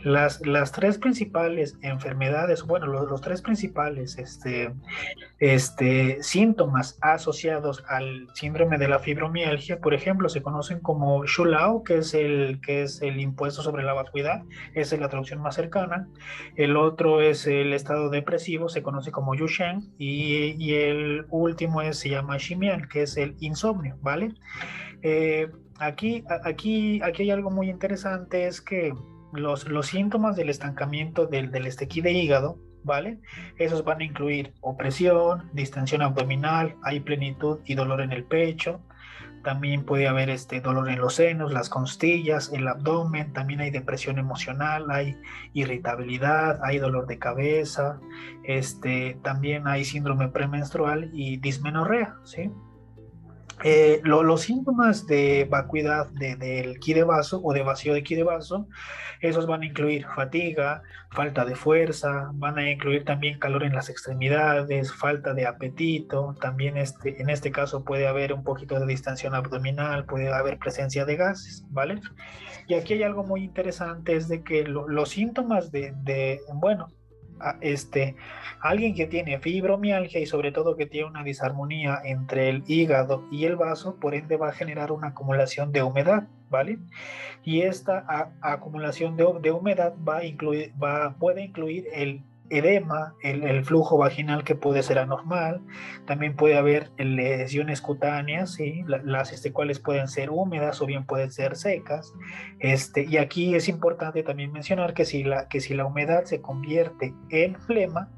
[0.02, 4.72] Las, las tres principales enfermedades, bueno, los, tres principales este,
[5.38, 11.98] este, síntomas asociados al síndrome de la fibromialgia, por ejemplo, se conocen como Shulao, que
[11.98, 14.42] es el, que es el impuesto sobre la vacuidad,
[14.74, 16.08] esa es la traducción más cercana.
[16.56, 21.98] El otro es el estado depresivo, se conoce como Yushen, y, y el último es,
[21.98, 24.34] se llama Shimian, que es el insomnio, ¿vale?
[25.02, 25.48] Eh,
[25.78, 28.94] aquí, aquí, aquí hay algo muy interesante, es que
[29.32, 33.18] los, los síntomas del estancamiento del, del estequí de hígado, ¿vale?
[33.58, 38.80] Esos van a incluir opresión, distensión abdominal, hay plenitud y dolor en el pecho.
[39.42, 44.18] También puede haber este dolor en los senos, las costillas, el abdomen, también hay depresión
[44.18, 45.16] emocional, hay
[45.52, 48.00] irritabilidad, hay dolor de cabeza,
[48.42, 52.50] este, también hay síndrome premenstrual y dismenorrea, ¿sí?
[53.64, 58.22] Eh, los síntomas de vacuidad del ki de vaso o de vacío de ki de
[58.22, 58.68] vaso,
[59.20, 63.88] esos van a incluir fatiga, falta de fuerza, van a incluir también calor en las
[63.88, 69.34] extremidades, falta de apetito, también este, en este caso puede haber un poquito de distensión
[69.34, 72.00] abdominal, puede haber presencia de gases, ¿vale?
[72.68, 76.88] Y aquí hay algo muy interesante, es de que los síntomas de, de, bueno,
[77.60, 78.16] este,
[78.60, 83.44] alguien que tiene fibromialgia y sobre todo que tiene una disarmonía entre el hígado y
[83.44, 86.78] el vaso, por ende va a generar una acumulación de humedad, ¿vale?
[87.44, 93.64] Y esta acumulación de, de, humedad va a incluir, va, puede incluir el edema, el,
[93.64, 95.60] flujo vaginal que puede ser anormal,
[96.06, 101.56] también puede haber lesiones cutáneas, las este, cuales pueden ser húmedas o bien pueden ser
[101.56, 102.12] secas.
[102.58, 106.40] Este, y aquí es importante también mencionar que si la, que si la humedad se
[106.40, 108.08] convierte en flema,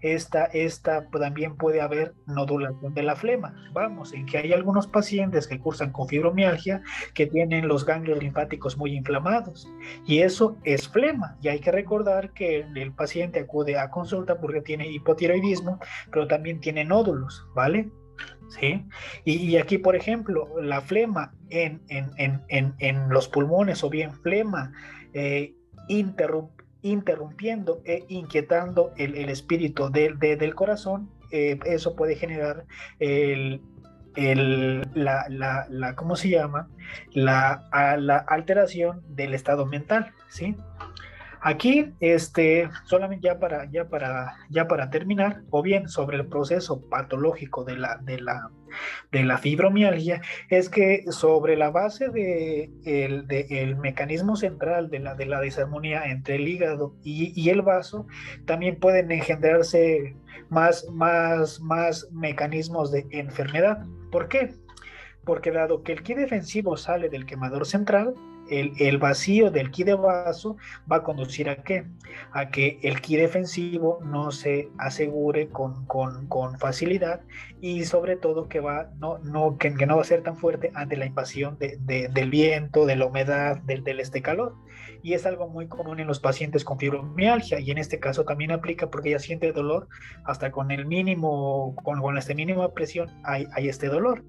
[0.00, 3.54] esta, esta también puede haber nodulación de la flema.
[3.72, 6.82] Vamos, en que hay algunos pacientes que cursan con fibromialgia
[7.14, 9.68] que tienen los ganglios linfáticos muy inflamados
[10.06, 11.36] y eso es flema.
[11.42, 15.78] Y hay que recordar que el paciente acude a consulta porque tiene hipotiroidismo,
[16.10, 17.90] pero también tiene nódulos, ¿vale?
[18.48, 18.86] ¿Sí?
[19.24, 24.72] Y, aquí, por ejemplo, la flema en, en, los pulmones o bien flema
[25.12, 25.54] eh,
[26.82, 32.64] interrumpiendo e inquietando el, espíritu del corazón, eh, eso puede generar
[32.98, 33.60] el,
[34.94, 35.26] la,
[35.68, 36.68] la, ¿cómo se llama?
[37.12, 37.68] La,
[37.98, 40.56] la alteración del estado mental, ¿sí?
[41.48, 46.86] Aquí, este, solamente ya para, ya para, ya para terminar, o bien sobre el proceso
[46.90, 48.50] patológico de la, de la,
[49.12, 50.20] de la fibromialgia,
[50.50, 56.34] es que sobre la base de el, mecanismo central de la, de la disarmonía entre
[56.34, 58.06] el hígado y, el vaso,
[58.44, 60.16] también pueden engendrarse
[60.50, 63.86] más, más, más mecanismos de enfermedad.
[64.12, 64.52] ¿Por qué?
[65.24, 68.12] Porque dado que el ki defensivo sale del quemador central,
[68.50, 70.56] el, vacío del ki de vaso
[70.90, 71.86] va a conducir a qué?
[72.32, 77.20] A que el ki defensivo no se asegure con, con, facilidad
[77.60, 80.96] y sobre todo que, va, no, no, que, no va a ser tan fuerte ante
[80.96, 84.54] la invasión del viento, de la humedad, del, del este calor.
[85.02, 88.50] Y es algo muy común en los pacientes con fibromialgia y en este caso también
[88.50, 89.88] aplica porque ella siente dolor
[90.24, 94.24] hasta con el mínimo, con, con este mínima presión hay, hay este dolor.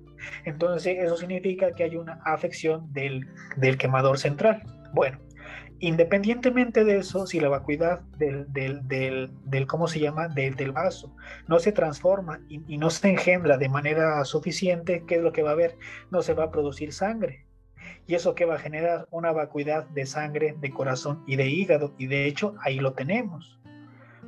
[0.46, 4.62] Entonces eso significa que hay una afección del, del quemador central.
[4.94, 5.20] Bueno,
[5.80, 11.16] independientemente de eso, si la vacuidad del, del, del, ¿cómo se llama?, del, del vaso
[11.48, 15.44] no se transforma y, y, no se engendra de manera suficiente, ¿qué es lo que
[15.44, 15.78] va a haber?
[16.12, 17.46] No se va a producir sangre.
[18.10, 19.08] ¿Y eso que va a generar?
[19.12, 21.94] Una vacuidad de sangre, de corazón y de hígado.
[22.00, 23.60] Y de hecho, ahí lo tenemos,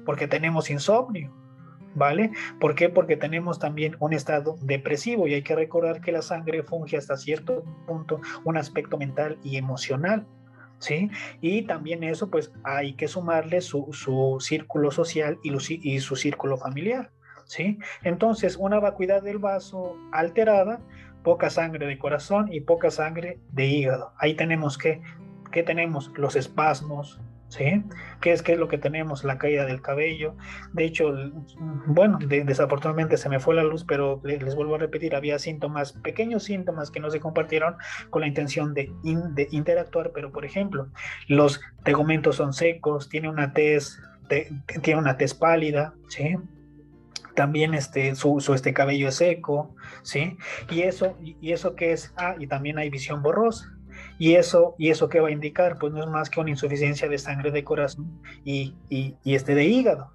[0.06, 1.34] porque tenemos insomnio.
[1.96, 2.30] ¿vale?
[2.60, 2.90] ¿Por qué?
[2.90, 7.18] Porque tenemos también un estado depresivo y hay que recordar que la sangre funge hasta
[7.18, 10.28] cierto punto un aspecto mental y emocional.
[10.78, 11.10] ¿Sí?
[11.42, 15.52] Y también eso, pues hay que sumarle su, su círculo social y,
[15.92, 17.12] y, su círculo familiar,
[17.46, 17.78] ¿sí?
[18.04, 20.82] Entonces, una vacuidad del vaso alterada,
[21.24, 24.14] poca sangre de corazón y poca sangre de hígado.
[24.18, 25.02] Ahí tenemos que,
[25.52, 26.12] ¿qué tenemos?
[26.16, 27.20] Los espasmos,
[27.52, 27.84] ¿sí?
[28.22, 29.24] ¿Qué es, qué es lo que tenemos?
[29.24, 30.36] La caída del cabello.
[30.74, 31.14] De hecho,
[31.86, 36.44] bueno, desafortunadamente se me fue la luz, pero les, vuelvo a repetir, había síntomas, pequeños
[36.44, 37.76] síntomas que no se compartieron
[38.10, 38.92] con la intención de,
[39.52, 40.88] interactuar, pero por ejemplo,
[41.28, 44.00] los tegumentos son secos, tiene una tez,
[44.82, 46.38] tiene una tez pálida, ¿sí?
[47.36, 50.38] También este, su, su, este cabello es seco, ¿sí?
[50.70, 53.74] Y eso, y eso que es, ah, y también hay visión borrosa,
[54.18, 55.78] ¿Y eso, ¿Y eso qué va a indicar?
[55.80, 59.66] Pues no es más que una insuficiencia de sangre de corazón y, y, este de
[59.66, 60.12] hígado.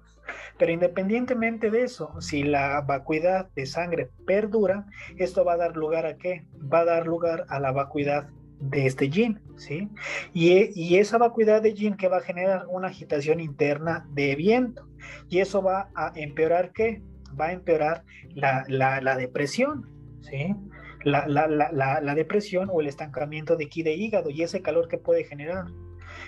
[0.57, 4.85] Pero independientemente de eso, si la vacuidad de sangre perdura,
[5.17, 6.45] esto va a dar lugar a qué?
[6.73, 8.29] Va a dar lugar a la vacuidad
[8.59, 9.89] de este yin, ¿sí?
[10.33, 14.87] Y, y, esa vacuidad de yin que va a generar una agitación interna de viento.
[15.29, 17.01] Y eso va a empeorar qué?
[17.39, 18.03] Va a empeorar
[18.33, 19.89] la, la, depresión,
[20.21, 20.55] ¿sí?
[21.03, 25.23] la, la, depresión o el estancamiento de ki de hígado y ese calor que puede
[25.23, 25.65] generar.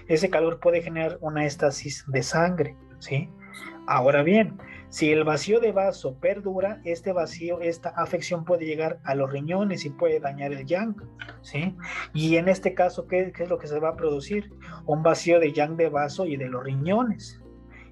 [0.08, 3.30] Ese calor puede generar una estasis de sangre, ¿sí?
[3.88, 4.60] Ahora bien,
[4.90, 9.86] si el vacío de vaso perdura, este vacío, esta afección puede llegar a los riñones
[9.86, 10.96] y puede dañar el yang,
[11.42, 11.76] ¿sí?
[12.14, 14.52] Y en este caso, ¿qué, es lo que se va a producir?
[14.88, 17.40] Un vacío de yang de vaso y de los riñones.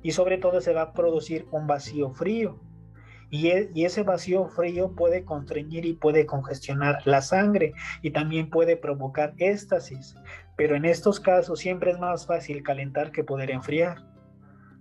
[0.01, 2.59] Y sobre todo se va a producir un vacío frío,
[3.29, 8.77] e, y, ese vacío frío puede constreñir y puede congestionar la sangre y también puede
[8.77, 10.15] provocar éstasis.
[10.55, 14.16] Pero en estos casos siempre es más fácil calentar que poder enfriar.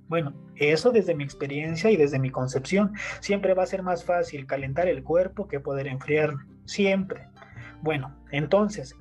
[0.08, 4.46] Bueno, eso desde mi experiencia y desde mi concepción, siempre va a ser más fácil
[4.46, 6.40] calentar el cuerpo que poder enfriarlo.
[6.64, 7.28] siempre.
[7.82, 8.96] Bueno, entonces,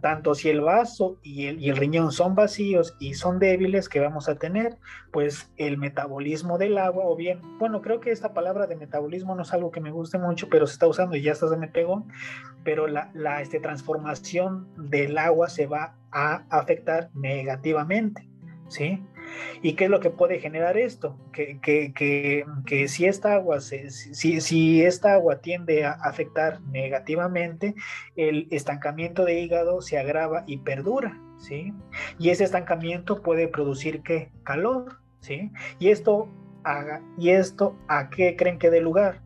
[0.00, 4.36] tanto si el vaso y el, riñón son vacíos y son débiles que vamos a
[4.36, 4.76] tener,
[5.12, 9.42] pues el metabolismo del agua, o bien, bueno, creo que esta palabra de metabolismo no
[9.42, 11.68] es algo que me guste mucho, pero se está usando y ya hasta se me
[11.68, 12.06] pegó,
[12.64, 18.28] pero la, la este, transformación del agua se va a afectar negativamente,
[18.68, 19.02] ¿sí?
[19.62, 21.16] ¿Y qué es lo que puede generar esto?
[21.32, 27.74] Que, que, que, si, esta agua se, si, si, esta agua tiende a afectar negativamente,
[28.16, 31.72] el estancamiento de hígado se agrava y perdura, ¿sí?
[32.18, 34.30] Y ese estancamiento puede producir ¿qué?
[34.44, 35.50] Calor, ¿sí?
[35.78, 36.28] Y esto,
[36.64, 39.20] haga, ¿y esto a qué creen que dé lugar?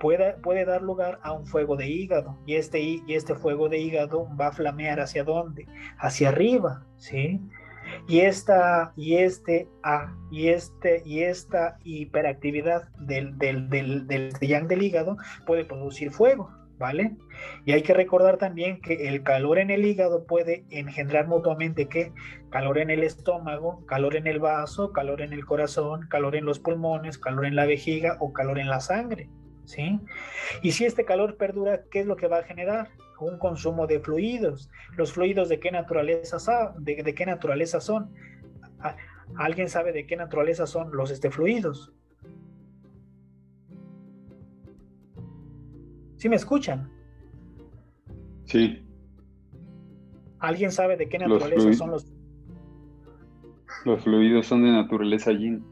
[0.00, 3.78] Puede, puede, dar lugar a un fuego de hígado y este, y este fuego de
[3.78, 5.66] hígado va a flamear hacia dónde?
[5.98, 7.40] Hacia arriba, ¿sí?
[8.06, 14.82] Y esta y este a y este y esta hiperactividad del del, del, del, del
[14.82, 17.16] hígado puede producir fuego ¿vale?
[17.64, 22.12] Y hay que recordar también que el calor en el hígado puede engendrar mutuamente que
[22.50, 26.60] calor en el estómago, calor en el vaso, calor en el corazón, calor en los
[26.60, 29.28] pulmones, calor en la vejiga o calor en la sangre,
[29.64, 30.00] ¿sí?
[30.62, 32.88] Y si este calor perdura, ¿qué es lo que va a generar?
[33.20, 34.70] Un consumo de fluidos.
[34.96, 36.38] ¿Los fluidos de qué naturaleza,
[36.78, 38.12] de, de qué naturaleza son?
[39.36, 41.92] ¿Alguien sabe de qué naturaleza son los este, fluidos?
[46.16, 46.90] ¿Sí me escuchan?
[48.44, 48.84] Sí.
[50.40, 52.12] ¿Alguien sabe de qué naturaleza son los
[53.84, 55.64] Los fluidos son de naturaleza yin.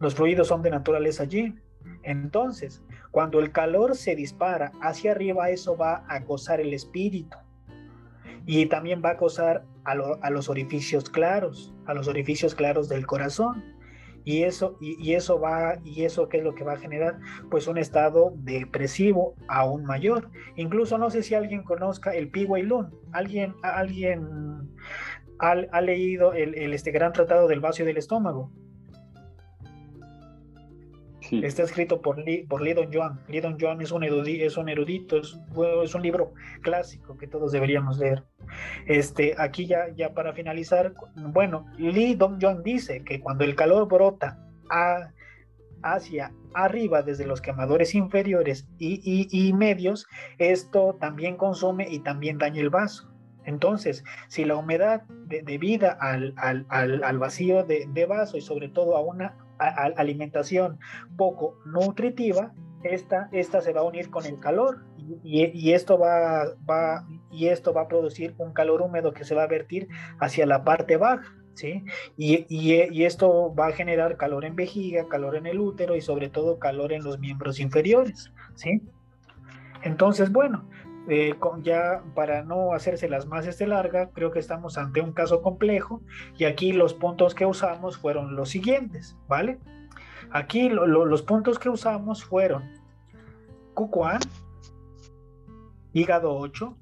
[0.00, 1.60] Los fluidos son de naturaleza yin.
[2.02, 7.36] Entonces, cuando el calor se dispara hacia arriba, eso va a acosar el espíritu.
[8.46, 13.76] Y también va a acosar a, los orificios claros, a los orificios claros del corazón.
[14.24, 17.18] Y eso, y, eso va, y eso qué es lo que va a generar,
[17.50, 20.30] pues un estado depresivo aún mayor.
[20.56, 22.30] Incluso no sé si alguien conozca el
[22.64, 22.90] Lun.
[23.12, 24.68] Alguien, alguien
[25.38, 28.50] ha, leído el, este gran tratado del vacío del estómago.
[31.30, 33.20] Está escrito por, Lee, por Lidon Joan.
[33.28, 35.38] Lidon Joan es un, erudito, es un erudito, es,
[35.84, 38.24] es, un libro clásico que todos deberíamos leer.
[38.86, 44.38] Este, aquí ya, ya para finalizar, bueno, Lidon Joan dice que cuando el calor brota
[45.82, 50.06] hacia arriba desde los quemadores inferiores y, y, medios,
[50.38, 53.12] esto también consume y también daña el vaso.
[53.44, 58.94] Entonces, si la humedad debida al, al, al, vacío de, de, vaso y sobre todo
[58.94, 60.78] a una alimentación
[61.16, 62.52] poco nutritiva,
[62.82, 64.84] esta, esta se va a unir con el calor
[65.24, 69.34] y, y, esto va, va, y esto va a producir un calor húmedo que se
[69.34, 69.88] va a vertir
[70.20, 71.34] hacia la parte baja.
[71.54, 71.82] ¿Sí?
[72.16, 76.28] Y, y, esto va a generar calor en vejiga, calor en el útero y sobre
[76.28, 78.80] todo calor en los miembros inferiores, ¿sí?
[79.82, 80.68] Entonces, bueno,
[81.08, 86.02] eh, ya para no hacérselas más este larga, creo que estamos ante un caso complejo
[86.36, 89.58] y aquí los puntos que usamos fueron los siguientes, ¿vale?
[90.30, 92.62] Aquí los puntos que usamos fueron
[93.72, 94.20] Cucuán,
[95.92, 96.76] hígado 8,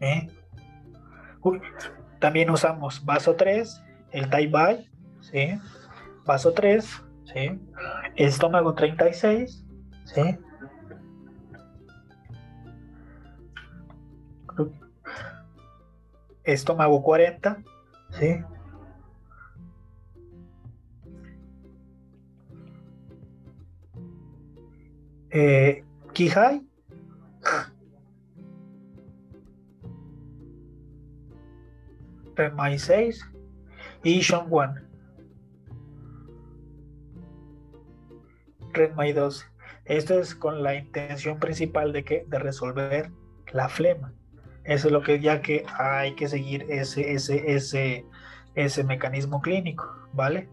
[0.00, 0.28] ¿eh?
[2.20, 4.50] también usamos vaso 3, el Tai
[5.20, 5.58] ¿sí?
[6.24, 7.60] vaso 3, ¿sí?
[8.16, 9.66] estómago 36,
[10.04, 10.38] ¿sí?
[16.44, 17.62] Estómago 40,
[18.10, 18.36] ¿sí?
[25.30, 26.66] Eh, Kihai.
[32.36, 33.20] Remai 6
[34.04, 34.86] y Shongwan.
[38.72, 39.46] Redmai 12.
[39.86, 43.10] Esto es con la intención principal de que de resolver
[43.52, 44.15] la flema.
[44.66, 48.04] Eso es lo que ya que hay que seguir ese, ese, ese,
[48.56, 50.48] ese mecanismo clínico, ¿vale?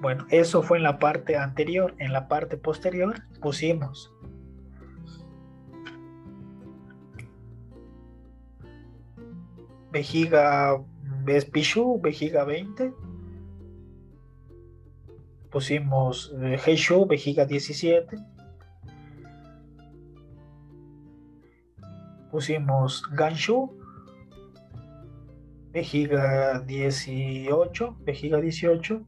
[0.00, 1.94] Bueno, eso fue en la parte anterior.
[1.98, 4.12] En la parte posterior pusimos
[9.90, 10.82] vejiga
[11.24, 12.94] Vespichu, vejiga 20.
[15.50, 18.16] Pusimos eh, Heishu, vejiga 17
[22.32, 23.70] pusimos Ganshu,
[25.70, 29.02] vejiga 18, vejiga 18,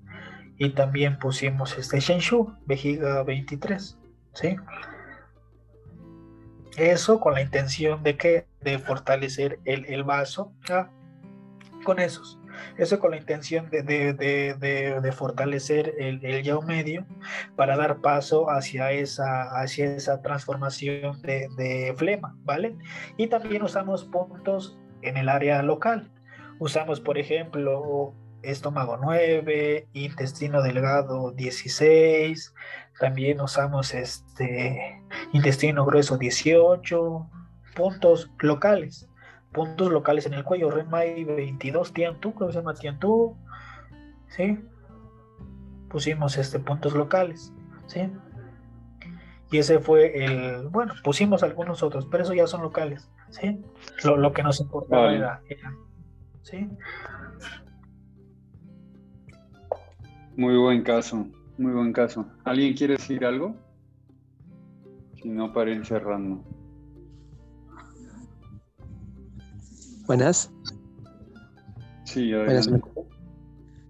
[0.58, 3.98] y también pusimos este Shenshu, vejiga 23,
[4.34, 4.56] ¿sí?
[6.76, 10.52] Eso con la intención de que de fortalecer el, vaso
[11.84, 12.38] con esos.
[12.76, 17.06] Eso con la intención de, fortalecer el, el yao medio
[17.56, 22.76] para dar paso hacia esa, transformación de, flema, ¿vale?
[23.16, 26.10] Y también usamos puntos en el área local.
[26.58, 32.54] Usamos, por ejemplo, estómago 9, intestino delgado 16,
[33.00, 35.02] también usamos este
[35.32, 37.30] intestino grueso 18,
[37.74, 39.08] puntos locales,
[39.54, 43.36] puntos locales en el cuello, Renmai 22, Tiantú, creo que se llama Tiantú,
[44.28, 44.58] ¿sí?
[45.88, 47.54] Pusimos este puntos locales,
[47.86, 48.10] ¿sí?
[49.50, 53.64] Y ese fue el, bueno, pusimos algunos otros, pero eso ya son locales, ¿sí?
[54.02, 55.40] Lo, que nos importaba era,
[56.42, 56.68] ¿sí?
[60.36, 62.26] Muy buen caso, muy buen caso.
[62.42, 63.54] ¿Alguien quiere decir algo?
[65.22, 66.42] Si no, para ir cerrando.
[70.06, 70.50] Buenas.
[72.04, 72.32] Sí,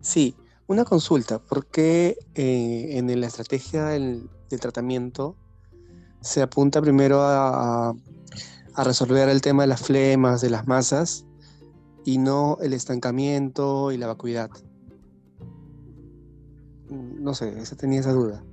[0.01, 0.37] Sí,
[0.67, 1.39] una consulta.
[1.41, 4.29] ¿Por qué eh, en la estrategia del,
[4.61, 5.37] tratamiento
[6.21, 11.27] se apunta primero a, a, resolver el tema de las flemas, de las masas,
[12.05, 14.51] y no el estancamiento y la vacuidad?
[16.89, 18.45] No sé, esa tenía esa duda.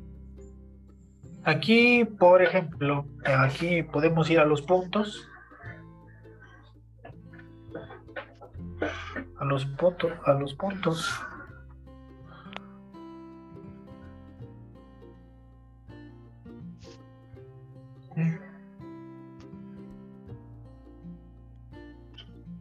[1.43, 5.27] Aquí, por ejemplo, aquí podemos ir a los puntos
[9.37, 11.09] a los puntos, a los puntos.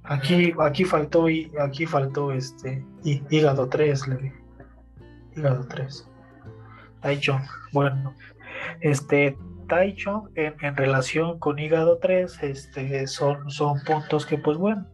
[0.05, 4.35] Aquí, aquí faltó y aquí faltó este hígado 3, le
[5.37, 6.09] Hígado 3.
[7.01, 7.43] Taichung.
[7.73, 8.15] Bueno,
[8.81, 14.85] este Taichung en, en relación con hígado 3, este son, son puntos que pues bueno,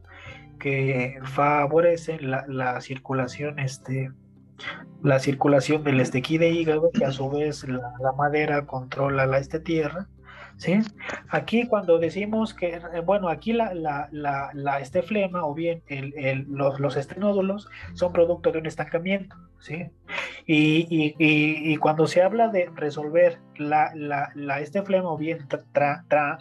[0.59, 4.11] que favorecen la, circulación este
[5.03, 9.61] la circulación del estequí de hígado que a su vez la, madera controla la este
[9.61, 10.09] tierra
[10.57, 10.79] ¿sí?
[11.29, 16.47] Aquí cuando decimos que, eh, bueno, aquí la, la, la, este flema o bien el,
[16.49, 19.87] los, los, estrenódulos son producto de un estancamiento, ¿sí?
[20.47, 25.47] Y, y, y, cuando se habla de resolver la, la, este flema o bien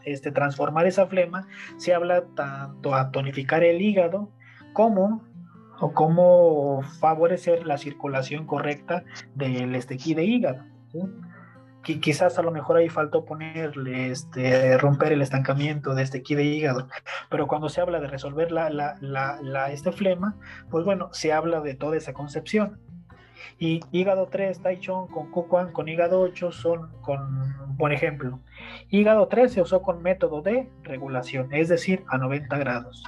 [0.05, 1.47] este, transformar esa flema,
[1.77, 4.29] se habla tanto a tonificar el hígado
[4.73, 5.23] como
[5.79, 9.03] o cómo favorecer la circulación correcta
[9.33, 10.63] del estequí de hígado.
[10.91, 10.99] ¿sí?
[11.85, 16.43] Quizás a lo mejor ahí faltó ponerle, este, romper el estancamiento de este ki de
[16.43, 16.87] hígado,
[17.29, 20.35] pero cuando se habla de resolver la, la, la, este flema,
[20.69, 22.79] pues bueno, se habla de toda esa concepción.
[23.59, 28.39] Y hígado 3, Taichung con Kukuan, con hígado 8 son con, por ejemplo,
[28.89, 33.03] hígado 3 se usó con método de regulación, es decir, a 90 grados.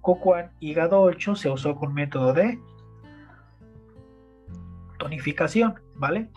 [0.00, 2.58] Kukuan, hígado 8 se usó con método de
[4.98, 6.30] tonificación, ¿vale?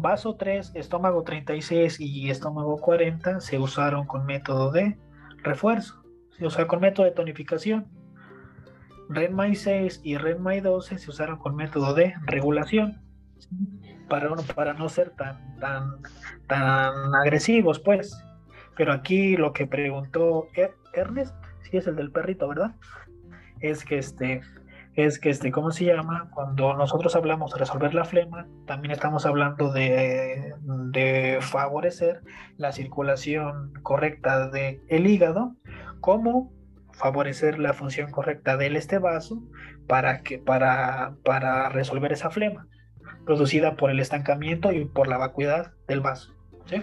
[0.00, 4.96] Vaso 3, estómago 36 y estómago 40 se usaron con método de
[5.42, 6.02] refuerzo,
[6.38, 7.86] se usaron con método de tonificación.
[9.10, 13.02] RENMAI 6 y RENMAI 12 se usaron con método de regulación
[14.08, 16.00] para, para no ser tan, tan,
[16.46, 18.24] tan agresivos, pues.
[18.76, 22.74] Pero aquí lo que preguntó er-, Ernest, si es el del perrito, ¿verdad?
[23.60, 24.40] Es que este,
[24.94, 26.30] es que, este, ¿cómo se llama?
[26.34, 32.22] Cuando nosotros hablamos de resolver la flema, también estamos hablando de, de favorecer
[32.56, 35.54] la circulación correcta del el hígado,
[36.00, 36.52] como
[36.92, 39.42] favorecer la función correcta del este vaso
[39.86, 42.66] para, que, para, para resolver esa flema
[43.24, 46.34] producida por el estancamiento y por la vacuidad del vaso.
[46.66, 46.82] ¿sí?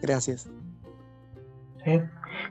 [0.00, 0.48] Gracias.
[1.84, 2.00] ¿Sí?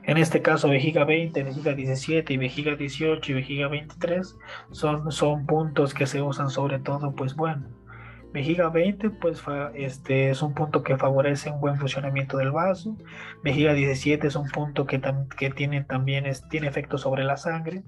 [0.04, 4.36] En este caso, vejiga 20, vejiga 17 y vejiga 18 y vejiga 23
[4.72, 7.68] son, son puntos que se usan sobre todo, pues bueno.
[8.32, 9.42] Vejiga 20, pues
[9.74, 12.96] este, es un punto que favorece un buen funcionamiento del vaso.
[13.44, 15.00] Vejiga 17 es un punto que,
[15.36, 17.82] que tiene también es, tiene efectos sobre la sangre,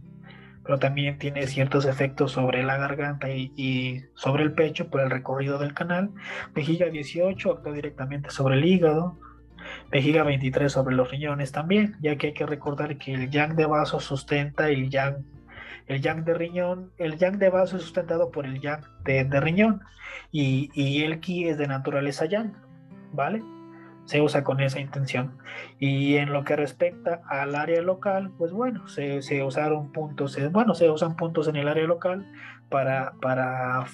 [0.62, 5.10] pero también tiene ciertos efectos sobre la garganta y, y, sobre el pecho por el
[5.10, 6.10] recorrido del canal.
[6.54, 9.18] Vejiga 18 actúa directamente sobre el hígado,
[9.90, 13.66] vejiga 23 sobre los riñones también, ya que hay que recordar que el yang de
[13.66, 15.24] vaso sustenta el yang,
[15.86, 19.82] el yang de riñón, el yang de vaso es sustentado por el yang de, riñón
[20.32, 22.54] y, y, el ki es de naturaleza yang,
[23.12, 23.42] ¿vale?
[24.06, 25.38] Se usa con esa intención.
[25.78, 30.74] Y en lo que respecta al área local, pues bueno, se, se usaron puntos, bueno,
[30.74, 32.30] se usan puntos en el área local
[32.68, 33.86] para, para,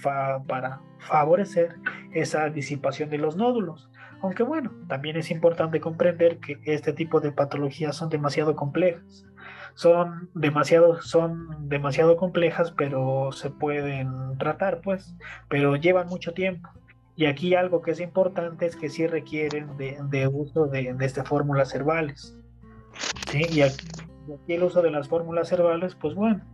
[0.49, 1.76] para favorecer
[2.12, 3.89] esa disipación de los nódulos
[4.23, 9.27] Aunque bueno, también es importante comprender que este tipo de patologías son demasiado complejas.
[9.75, 15.14] Son demasiado, son demasiado complejas, pero se pueden tratar, pues,
[15.49, 16.68] pero llevan mucho tiempo.
[17.16, 21.29] Y aquí algo que es importante es que sí requieren de, uso de, de estas
[21.29, 22.37] fórmulas herbales.
[23.31, 23.43] ¿sí?
[23.51, 23.87] Y aquí,
[24.43, 26.45] aquí el uso de las fórmulas herbales, pues bueno,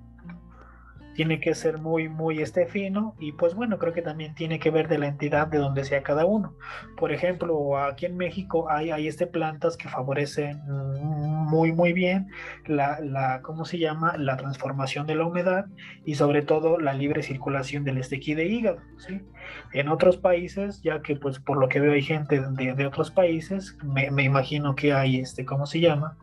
[1.16, 4.70] tiene que ser muy, muy este fino y pues bueno, creo que también tiene que
[4.70, 6.54] ver de la entidad de donde sea cada uno.
[6.96, 12.28] Por ejemplo, aquí en México hay, hay este plantas que favorecen muy, muy bien
[12.66, 14.16] la, la, ¿cómo se llama?
[14.18, 15.66] La transformación de la humedad
[16.04, 19.22] y sobre todo la libre circulación del estequí de hígado, ¿sí?
[19.72, 23.10] En otros países, ya que pues por lo que veo hay gente de, de otros
[23.10, 26.18] países, me, me, imagino que hay este, ¿cómo se llama?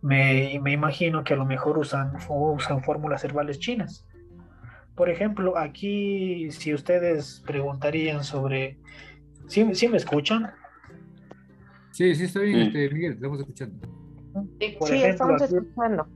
[0.00, 4.06] Me, me imagino que a lo mejor usan, usan fórmulas herbales chinas
[4.98, 8.78] por ejemplo, aquí si ustedes preguntarían sobre...
[9.46, 10.50] ¿Sí, me escuchan?
[11.92, 13.88] Sí, sí, estoy bien, este, Miguel, estamos escuchando.
[14.58, 16.08] sí, estamos escuchando.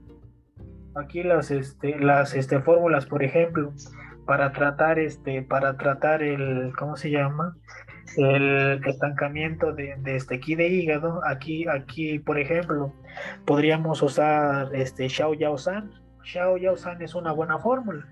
[0.95, 3.73] Aquí las, este, las este, fórmulas, por ejemplo,
[4.25, 7.55] para tratar este, para tratar el, ¿cómo se llama?
[8.17, 11.21] El estancamiento de, de este aquí de hígado.
[11.25, 12.93] Aquí, aquí, por ejemplo,
[13.45, 15.89] podríamos usar este Xiao Yao San.
[16.21, 18.05] Xiao Yao San es una buena fórmula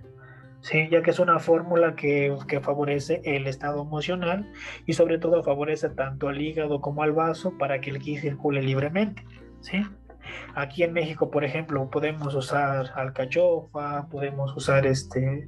[0.62, 4.52] Sí, ya que es una fórmula que, favorece el estado emocional
[4.86, 8.62] y sobre todo favorece tanto al hígado como al vaso para que el ki circule
[8.62, 9.26] libremente.
[9.62, 9.84] ¿sí?
[10.56, 15.48] Aquí en México, por ejemplo, podemos usar alcachofa, podemos usar este,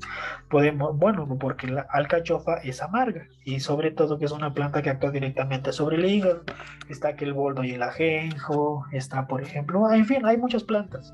[0.50, 4.90] podemos, bueno, porque la alcachofa es amarga y sobre todo que es una planta que
[4.90, 6.44] actúa directamente sobre el hígado.
[6.90, 11.14] Está aquí el boldo y el ajenjo, está, por ejemplo, en fin, hay muchas plantas.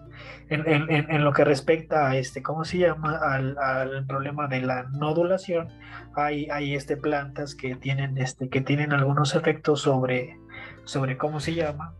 [0.49, 3.17] En, en, en lo que respecta a este, ¿cómo se llama?
[3.17, 5.69] Al, al problema de la nodulación,
[6.15, 10.37] hay, hay este, plantas que tienen, este, que tienen algunos efectos sobre,
[10.85, 11.93] sobre, ¿cómo se llama?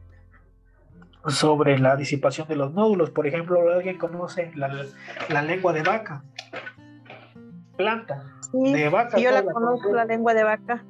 [1.28, 3.10] Sobre la disipación de los nódulos.
[3.12, 6.24] Por ejemplo, alguien conoce la, lengua de vaca.
[7.76, 9.18] Planta de vaca.
[9.18, 10.84] yo la conozco, la lengua de vaca.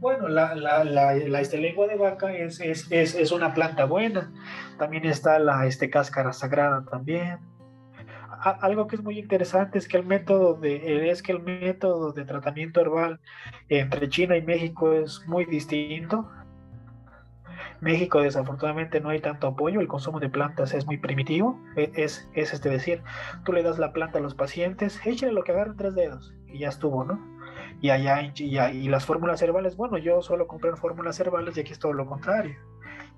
[0.00, 3.84] Bueno, la, la, la, la este, lengua de vaca es, es, es, es, una planta
[3.84, 4.32] buena.
[4.76, 7.38] También está la este, cáscara sagrada también.
[8.42, 12.24] algo que es muy interesante es que el método de es que el método de
[12.24, 13.20] tratamiento herbal
[13.68, 16.28] entre China y México es muy distinto
[17.82, 22.28] México desafortunadamente no hay tanto apoyo, el consumo de plantas es muy primitivo, e, es,
[22.32, 23.02] es este decir,
[23.44, 26.60] tú le das la planta a los pacientes, échale lo que agarren tres dedos y
[26.60, 27.20] ya estuvo, ¿no?
[27.80, 31.80] Y allá y, las fórmulas herbales, bueno, yo solo compré fórmulas herbales y aquí es
[31.80, 32.54] todo lo contrario.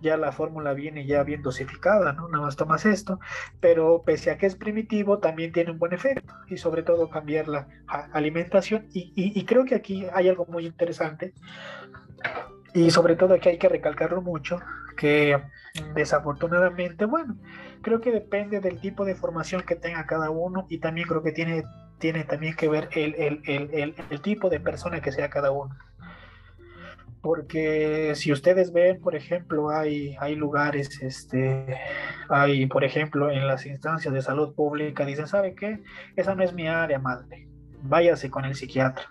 [0.00, 2.28] Ya la fórmula viene ya bien dosificada, ¿no?
[2.28, 3.20] Nada más tomas esto,
[3.60, 7.48] pero pese a que es primitivo, también tiene un buen efecto y sobre todo cambiar
[7.48, 7.68] la
[8.12, 8.86] alimentación.
[8.94, 11.34] Y, y, y creo que aquí hay algo muy interesante
[12.74, 14.60] y sobre todo que hay que recalcarlo mucho,
[14.96, 15.40] que
[15.94, 17.36] desafortunadamente, bueno,
[17.82, 21.32] creo que depende del tipo de formación que tenga cada uno y también creo que
[21.32, 21.62] tiene,
[21.98, 25.74] tiene también que ver el, el, el, el tipo de persona que sea cada uno.
[27.22, 31.78] Porque si ustedes ven, por ejemplo, hay, hay lugares, este,
[32.28, 35.82] hay, por ejemplo, en las instancias de salud pública, dicen, ¿sabe qué?
[36.16, 37.48] Esa no es mi área, madre.
[37.82, 39.04] Váyase con el psiquiatra,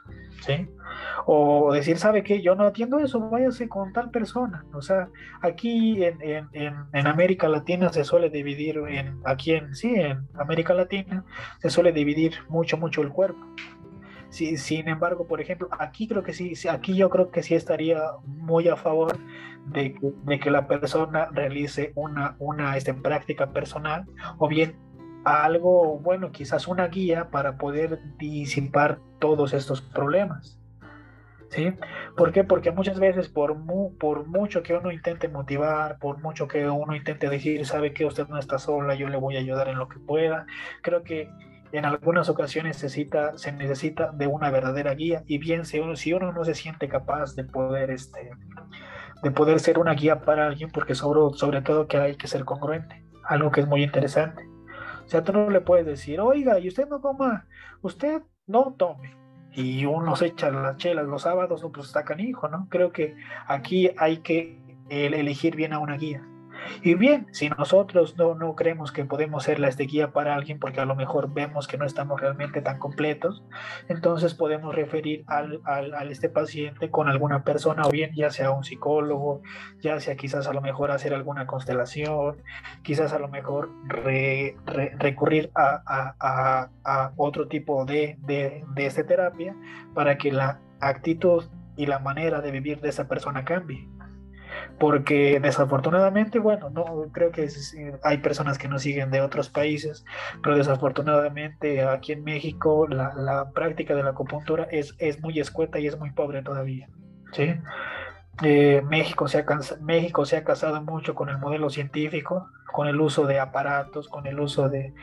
[1.25, 2.41] O decir, ¿sabe qué?
[2.41, 4.65] Yo no atiendo eso, váyase con tal persona.
[4.73, 5.09] O sea,
[5.41, 6.49] aquí en, en,
[6.91, 11.23] en, América Latina se suele dividir, en, aquí en, sí, en América Latina
[11.59, 13.39] se suele dividir mucho, mucho el cuerpo.
[14.29, 18.67] Sin embargo, por ejemplo, aquí creo que sí, aquí yo creo que sí estaría muy
[18.67, 19.15] a favor
[19.67, 24.05] de de que la persona realice una, una este, práctica personal
[24.37, 24.75] o bien
[25.23, 30.59] algo, bueno, quizás una guía para poder disipar todos estos problemas.
[31.49, 31.71] ¿Sí?
[32.17, 32.43] ¿Por qué?
[32.43, 33.55] Porque muchas veces por,
[33.99, 38.27] por mucho que uno intente motivar, por mucho que uno intente decir, sabe que usted
[38.27, 40.47] no está sola, yo le voy a ayudar en lo que pueda,
[40.81, 41.29] creo que
[41.73, 46.31] en algunas ocasiones se necesita de una verdadera guía y bien si uno, si uno
[46.31, 48.31] no se siente capaz de poder, este,
[49.23, 52.45] de poder ser una guía para alguien, porque sobre, sobre todo que hay que ser
[52.45, 54.52] congruente, algo que es muy interesante.
[55.13, 57.45] O sea, tú no le puedes decir, oiga, y usted no coma,
[57.83, 59.15] usted no tome,
[59.51, 62.67] y uno se echa las chelas los sábados, no, pues está canijo, ¿no?
[62.67, 63.15] Creo que
[63.45, 64.59] aquí hay que
[64.89, 66.27] elegir bien a una guía.
[66.81, 70.59] Y bien, si nosotros no, no creemos que podemos ser la este guía para alguien
[70.59, 73.43] porque a lo mejor vemos que no estamos realmente tan completos,
[73.87, 78.63] entonces podemos referir al, al, este paciente con alguna persona o bien ya sea un
[78.63, 79.41] psicólogo,
[79.81, 82.37] ya sea quizás a lo mejor hacer alguna constelación,
[82.83, 83.69] quizás a lo mejor
[84.99, 89.55] recurrir a, a, a, otro tipo de, de, de terapia
[89.93, 91.43] para que la actitud
[91.75, 93.87] y la manera de vivir de esa persona cambie.
[94.79, 97.47] Porque desafortunadamente, bueno, no creo que
[98.03, 100.03] hay personas que nos siguen de otros países,
[100.41, 105.87] pero desafortunadamente aquí en México la, práctica de la acupuntura es, es muy escueta y
[105.87, 106.89] es muy pobre todavía.
[107.33, 107.53] ¿sí?
[108.41, 109.45] Eh, México, se ha
[109.81, 114.25] México se ha casado mucho con el modelo científico, con el uso de aparatos, con
[114.25, 114.93] el uso de,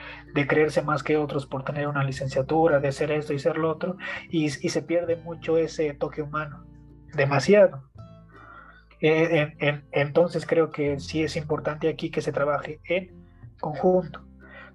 [0.49, 3.97] creerse más que otros por tener una licenciatura, de ser esto y ser lo otro,
[4.31, 6.67] y se pierde mucho ese toque humano,
[7.15, 7.90] demasiado.
[9.01, 13.11] Eh, en, entonces creo que sí es importante aquí que se trabaje en
[13.59, 14.27] conjunto,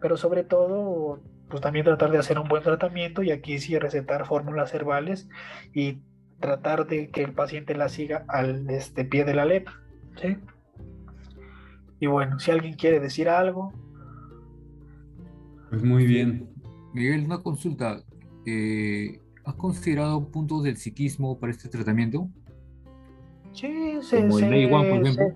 [0.01, 4.25] pero sobre todo pues también tratar de hacer un buen tratamiento y aquí sí recetar
[4.25, 5.29] fórmulas herbales
[5.73, 5.99] y
[6.39, 9.73] tratar de que el paciente la siga al este, pie de la letra.
[10.21, 10.37] ¿sí?
[11.99, 13.73] Y bueno, si alguien quiere decir algo.
[15.69, 16.49] Pues muy bien.
[16.93, 18.03] Miguel, una consulta.
[18.45, 22.29] Eh, ¿Has considerado puntos del psiquismo para este tratamiento?
[23.55, 25.35] Sí, sí, Como el por ejemplo.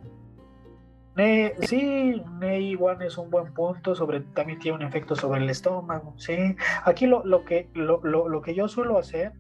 [1.62, 6.14] sí, Ney One es un buen punto, sobre, también tiene un efecto sobre el estómago,
[6.18, 6.56] sí.
[6.84, 9.34] Aquí lo, lo que, lo, lo, lo que yo suelo hacer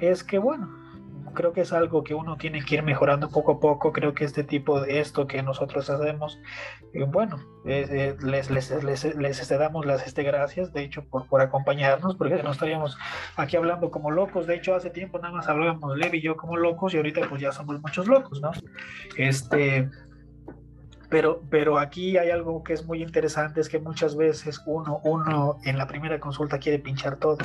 [0.00, 0.68] es que, bueno,
[1.36, 3.92] creo que es algo que uno tiene que ir mejorando poco a poco.
[3.92, 6.40] Creo que este tipo de esto que nosotros hacemos,
[6.92, 7.88] eh, bueno, les,
[8.20, 12.98] les, les, les, damos las este, gracias, de hecho, por, por acompañarnos, porque no estaríamos
[13.36, 14.48] aquí hablando como locos.
[14.48, 17.40] De hecho, hace tiempo nada más hablábamos Levi y yo como locos y ahorita pues
[17.40, 18.50] ya somos muchos locos, ¿no?
[19.16, 19.88] Este...
[21.08, 25.56] Pero, pero aquí hay algo que es muy interesante, es que muchas veces uno, uno
[25.64, 27.38] en la primera consulta quiere pinchar todo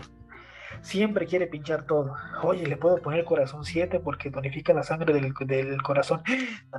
[0.81, 2.15] siempre quiere pinchar todo.
[2.43, 6.21] Oye, le puedo poner corazón 7 porque tonifica la sangre del, del corazón.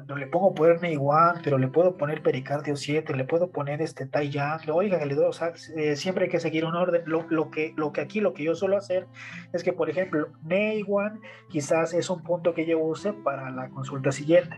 [0.06, 4.06] No le pongo poner igual, pero le puedo poner pericardio 7, le puedo poner este
[4.06, 4.70] Tai Yang.
[4.70, 7.02] Oiga, le doy, o sea, eh, siempre hay que seguir un orden.
[7.06, 9.06] Lo, lo, que, lo que aquí, lo que yo suelo hacer
[9.52, 14.12] es que, por ejemplo, Neiwan quizás es un punto que yo use para la consulta
[14.12, 14.56] siguiente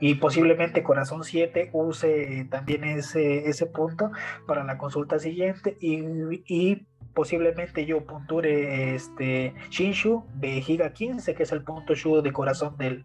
[0.00, 4.10] y posiblemente Corazón 7 use también ese, ese punto
[4.46, 6.02] para la consulta siguiente y,
[6.46, 12.76] y posiblemente yo punture este Shinshu vejiga 15, que es el punto Shu de corazón
[12.76, 13.04] del,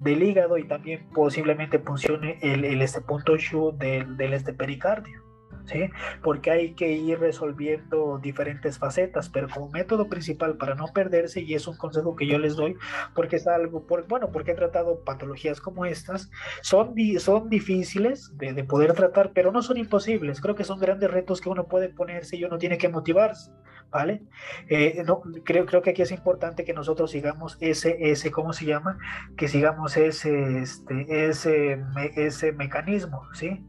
[0.00, 5.31] del hígado, y también posiblemente funcione el, el este punto Shu del, del este pericardio.
[5.72, 5.90] ¿Sí?
[6.22, 11.54] Porque hay que ir resolviendo diferentes facetas, pero como método principal para no perderse, y
[11.54, 12.76] es un consejo que yo les doy,
[13.14, 16.30] porque es algo, por, bueno, porque he tratado patologías como estas,
[16.62, 21.10] son, son difíciles de, de, poder tratar, pero no son imposibles, creo que son grandes
[21.10, 23.50] retos que uno puede ponerse y uno tiene que motivarse,
[23.90, 24.22] ¿vale?
[24.68, 28.66] Eh, no, creo, creo que aquí es importante que nosotros sigamos ese, ese ¿cómo se
[28.66, 28.98] llama?
[29.36, 31.82] Que sigamos ese, este, ese,
[32.16, 33.64] ese mecanismo, ¿sí?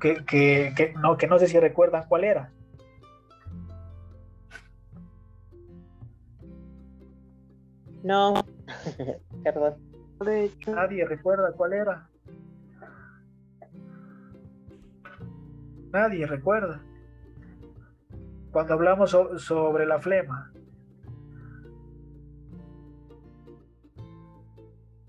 [0.00, 2.52] Que, que, que, no, que no sé si recuerdan cuál era.
[8.02, 8.34] No,
[9.44, 9.76] perdón.
[10.66, 12.08] Nadie recuerda cuál era.
[15.92, 16.82] Nadie recuerda.
[18.52, 20.52] Cuando hablamos so sobre la flema.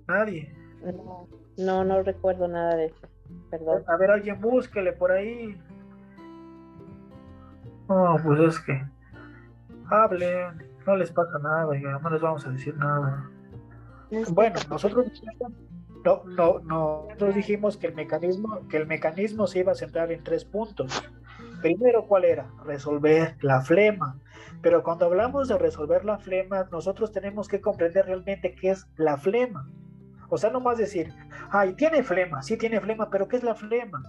[0.08, 0.54] Nadie.
[0.84, 1.28] No,
[1.58, 3.11] no, no recuerdo nada de eso.
[3.50, 3.84] Perdón.
[3.88, 5.60] A ver, alguien búsquele por ahí.
[7.90, 8.82] No, pues es que
[9.90, 11.68] hablen, no les pasa nada,
[12.02, 13.30] no les vamos a decir nada.
[14.30, 15.08] Bueno, nosotros
[16.04, 20.12] no, no, no, nosotros dijimos que el mecanismo, que el mecanismo se iba a centrar
[20.12, 21.04] en tres puntos.
[21.62, 22.50] Primero, ¿cuál era?
[22.66, 24.18] Resolver la flema.
[24.62, 29.18] Pero cuando hablamos de resolver la flema, nosotros tenemos que comprender realmente qué es la
[29.18, 29.70] flema.
[30.30, 31.14] O sea, no más decir,
[31.52, 34.02] ay, tiene flema, sí tiene flema, pero ¿qué es la flema?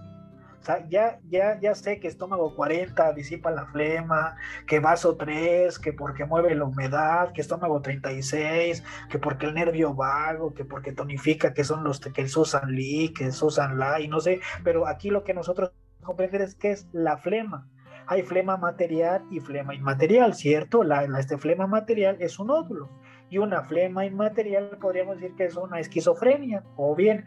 [0.63, 5.77] O sea, ya, ya, ya sé que estómago 40 disipa la flema, que vaso 3,
[5.77, 10.93] que porque mueve la humedad, que estómago 36, que porque el nervio vago, que porque
[10.93, 15.09] tonifica, que son los que usan li, que usan la, y no sé, pero aquí
[15.09, 15.71] lo que nosotros
[16.01, 17.67] comprender es qué es la flema.
[18.07, 20.83] Hay flema material y flema inmaterial, ¿cierto?
[20.83, 22.89] La, la este flema material es un nódulo
[23.33, 27.25] y una flema inmaterial, podríamos decir que es una esquizofrenia, o bien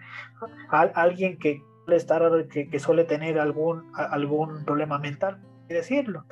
[0.70, 6.24] alguien que, estar, que, que, suele tener algún, algún problema mental, decirlo.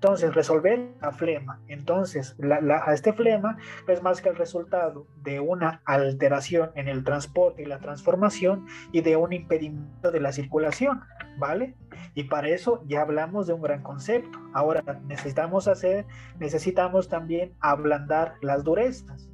[0.00, 1.60] Entonces, resolver la flema.
[1.66, 3.56] Entonces, la, la, este flema
[3.88, 9.00] es más que el resultado de una alteración en el transporte y la transformación y
[9.00, 11.00] de un impedimento de la circulación,
[11.36, 11.74] ¿vale?
[12.14, 14.38] Y para eso ya hablamos de un gran concepto.
[14.54, 16.06] Ahora necesitamos hacer,
[16.38, 19.28] necesitamos también ablandar las durezas.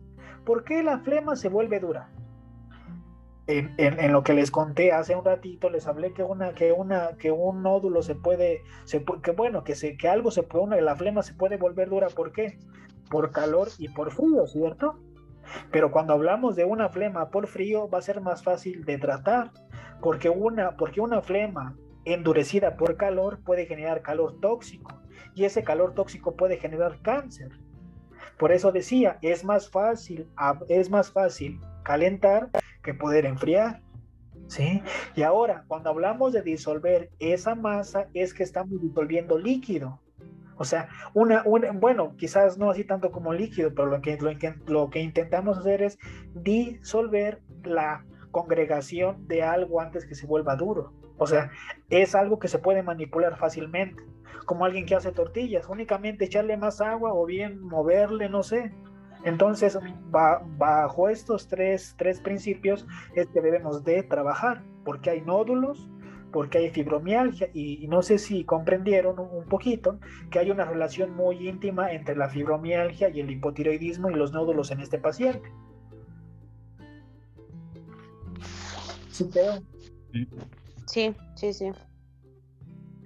[0.46, 2.08] ¿Por qué la flema se vuelve dura?
[3.46, 7.10] En, en, lo que les conté hace un ratito, les hablé que una, que una,
[7.18, 10.96] que un nódulo se puede, se, que bueno, que se, que algo se puede, la
[10.96, 12.58] flema se puede volver dura, ¿por qué?
[13.10, 14.98] Por calor y por frío, ¿cierto?
[15.70, 19.50] Pero cuando hablamos de una flema por frío va a ser más fácil de tratar,
[20.00, 21.76] porque una, porque una flema
[22.06, 25.02] endurecida por calor puede generar calor tóxico
[25.34, 27.52] y ese calor tóxico puede generar cáncer.
[28.38, 30.28] Por eso decía, es más fácil,
[30.68, 32.48] es más fácil calentar
[32.84, 33.82] que poder enfriar.
[34.46, 34.82] ¿Sí?
[35.16, 40.00] Y ahora, cuando hablamos de disolver esa masa, es que estamos disolviendo líquido.
[40.56, 44.30] O sea, una, bueno, quizás no así tanto como líquido, pero lo que, lo,
[44.66, 45.98] lo que intentamos hacer es
[46.34, 50.92] disolver la congregación de algo antes que se vuelva duro.
[51.16, 51.50] O sea,
[51.90, 54.02] es algo que se puede manipular fácilmente,
[54.46, 58.72] como alguien que hace tortillas, únicamente echarle más agua o bien moverle, no sé.
[59.24, 59.78] Entonces,
[60.10, 65.88] bajo estos tres, tres principios es que debemos de trabajar, porque hay nódulos,
[66.30, 69.98] porque hay fibromialgia y, no sé si comprendieron un, poquito
[70.30, 74.70] que hay una relación muy íntima entre la fibromialgia y el hipotiroidismo y los nódulos
[74.72, 75.48] en este paciente.
[79.10, 79.30] ¿Sí,
[80.86, 81.70] Sí, sí, sí.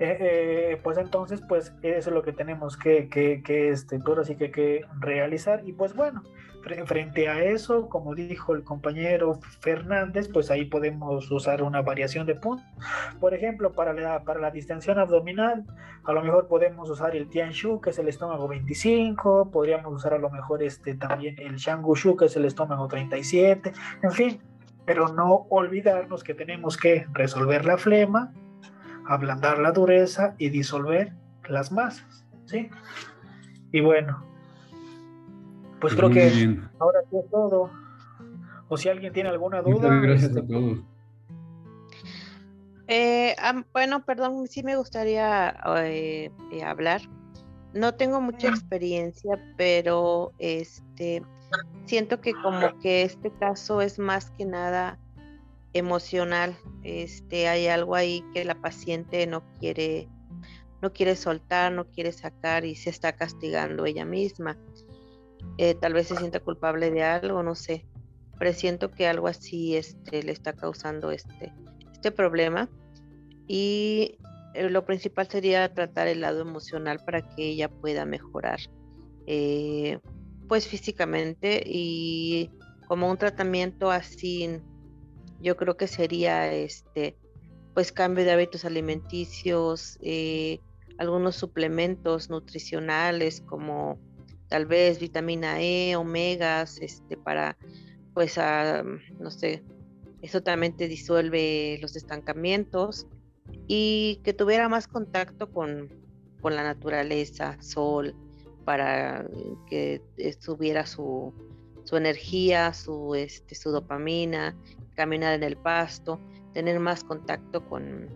[0.01, 4.37] Eh, eh, pues entonces, pues eso es lo que tenemos que, que, que este, así
[4.37, 5.63] que, que realizar.
[5.67, 6.23] Y pues bueno,
[6.87, 12.35] frente a eso, como dijo el compañero Fernández, pues ahí podemos usar una variación de
[12.35, 12.67] puntos.
[13.21, 15.65] Por ejemplo, para la, para la distensión abdominal,
[16.05, 20.19] a lo mejor podemos usar el Tianshu, que es el estómago 25, podríamos usar a
[20.19, 23.73] lo mejor este, también el Shangushu, que es el estómago 37,
[24.03, 24.43] en fin,
[24.85, 28.33] pero no olvidarnos que tenemos que resolver la flema,
[29.09, 31.13] ablandar la dureza y disolver
[31.49, 32.71] las masas, ¿sí?
[33.73, 34.23] Y bueno,
[35.81, 37.71] pues, creo que ahora sí es todo.
[38.69, 39.89] O si alguien tiene alguna duda.
[40.01, 40.79] gracias a este, todos.
[42.87, 43.37] Eh,
[43.73, 47.03] bueno, perdón, sí me gustaría eh, eh, hablar.
[47.75, 51.23] No tengo mucha experiencia, pero este
[51.87, 54.99] siento que como que este caso es más que nada
[55.79, 56.57] emocional.
[56.83, 60.09] Este, hay algo ahí que la paciente no quiere,
[60.83, 64.59] no quiere soltar, no quiere sacar y se está castigando ella misma.
[65.57, 67.87] Eh, tal vez se sienta culpable de algo, no sé,
[68.39, 71.53] pero siento que algo así este, le está causando este,
[71.93, 72.69] este problema.
[73.47, 74.19] Y
[74.55, 78.61] eh, lo principal sería tratar el lado emocional para que ella pueda mejorar,
[79.27, 79.99] eh,
[80.49, 82.51] pues físicamente y
[82.87, 84.49] como un tratamiento así,
[85.41, 87.17] yo creo que sería este,
[87.75, 89.99] pues cambio de hábitos alimenticios,
[90.99, 93.99] algunos suplementos nutricionales como
[94.49, 97.57] tal vez vitamina E, omegas, este, para,
[98.15, 99.63] pues, a, no sé,
[100.23, 103.07] eso también te disuelve los estancamientos
[103.67, 105.89] y que tuviera más contacto con,
[106.41, 108.15] con la naturaleza, sol,
[108.65, 109.27] para
[109.69, 111.33] que estuviera su,
[111.85, 114.57] su energía, su, este, su dopamina,
[114.99, 116.19] caminar en el pasto,
[116.53, 118.09] tener más contacto con,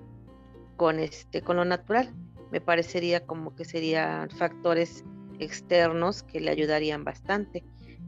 [0.76, 2.12] con, este, con lo natural.
[2.50, 5.04] Me parecería como que serían factores
[5.38, 7.62] externos que le ayudarían bastante.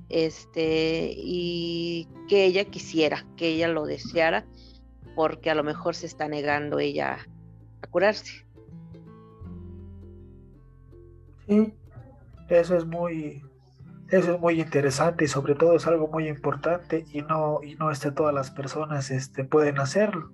[0.09, 4.45] Este, y que ella quisiera, que ella lo deseara,
[5.15, 7.19] porque a lo mejor se está negando ella
[7.81, 8.45] a curarse.
[11.47, 11.73] Sí,
[12.49, 13.41] eso es muy,
[14.19, 17.91] eso es muy interesante y sobre todo es algo muy importante y no, y no
[17.91, 20.31] este, todas las personas este, pueden hacerlo.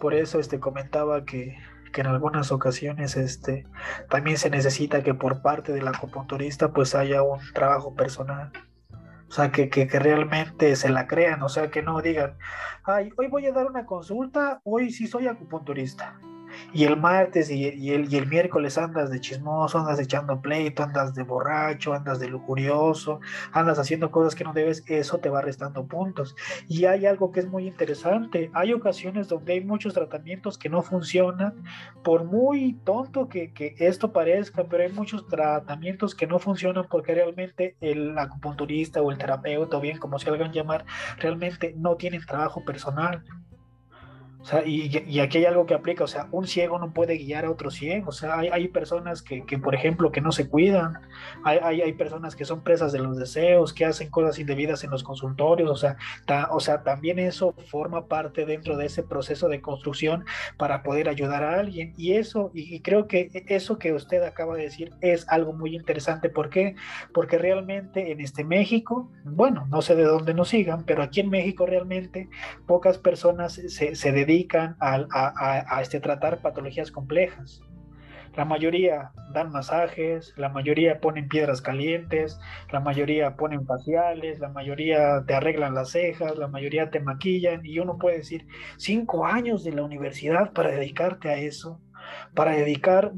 [0.00, 1.56] Por eso este, comentaba que
[1.94, 3.66] que en algunas ocasiones este,
[4.10, 8.50] también se necesita que por parte del acupunturista pues haya un trabajo personal.
[9.28, 12.36] O sea, que, que, que, realmente se la crean, o sea, que no digan,
[12.82, 16.18] ay, hoy voy a dar una consulta, hoy sí soy acupunturista
[16.72, 21.14] y el martes y, el, y el miércoles andas de chismoso, andas echando pleito, andas
[21.14, 23.20] de borracho, andas de lujurioso,
[23.52, 26.36] andas haciendo cosas que no debes, eso te va restando puntos.
[26.68, 30.82] Y hay algo que es muy interesante, hay ocasiones donde hay muchos tratamientos que no
[30.82, 31.62] funcionan,
[32.02, 37.14] por muy tonto que, que esto parezca, pero hay muchos tratamientos que no funcionan porque
[37.14, 40.84] realmente el acupunturista o el terapeuta, o bien como se hagan llamar,
[41.18, 43.22] realmente no tienen trabajo personal
[44.44, 47.46] o sea, y, aquí hay algo que aplica, o sea, un ciego no puede guiar
[47.46, 50.50] a otro ciego, o sea, hay, hay personas que, que, por ejemplo, que no se
[50.50, 50.98] cuidan,
[51.44, 54.90] hay, hay, hay, personas que son presas de los deseos, que hacen cosas indebidas en
[54.90, 55.96] los consultorios, o sea,
[56.50, 60.26] o sea, también eso forma parte dentro de ese proceso de construcción
[60.58, 64.64] para poder ayudar a alguien, y eso, y, creo que eso que usted acaba de
[64.64, 66.76] decir es algo muy interesante, ¿por qué?
[67.14, 71.30] Porque realmente en este México, bueno, no sé de dónde nos sigan, pero aquí en
[71.30, 72.28] México realmente
[72.66, 74.33] pocas personas se, se dedican
[74.80, 77.60] a, a, este, tratar patologías complejas.
[78.36, 82.40] La mayoría dan masajes, la mayoría ponen piedras calientes,
[82.72, 87.78] la mayoría ponen faciales, la mayoría te arreglan las cejas, la mayoría te maquillan y
[87.78, 88.44] uno puede decir,
[88.76, 91.80] cinco años de la universidad para dedicarte a eso
[92.34, 93.12] para dedicar,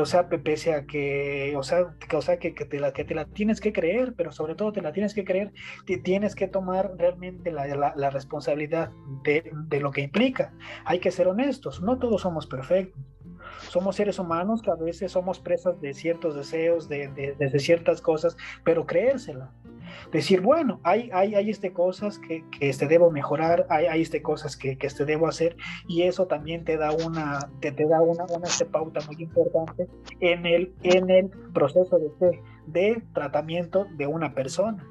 [0.00, 3.04] o sea, pese a que, o sea, que, o sea que, que, te la, que
[3.04, 5.52] te la tienes que creer, pero sobre todo te la tienes que creer,
[5.86, 8.90] te tienes que tomar realmente la, la, la responsabilidad
[9.24, 10.52] de, de, lo que implica.
[10.84, 13.02] Hay que ser honestos, no todos somos perfectos.
[13.68, 18.00] Somos seres humanos que a veces somos presas de ciertos deseos, de, de, de ciertas
[18.00, 19.50] cosas, pero creérsela
[20.12, 24.22] decir, bueno, hay, hay, hay este cosas que, que este debo mejorar, hay, hay este
[24.22, 25.56] cosas que, que este debo hacer,
[25.88, 29.88] y eso también te da una, te, te da una, una este pauta muy importante
[30.20, 34.86] en el, en el proceso de, de tratamiento de una persona.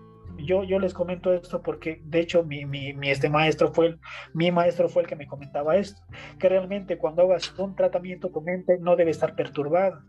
[0.45, 3.99] Yo, yo les comento esto porque de hecho mi, mi, este maestro fue el,
[4.33, 6.01] mi maestro fue el que me comentaba esto,
[6.39, 10.03] que realmente cuando hagas un tratamiento tu mente no debe estar perturbada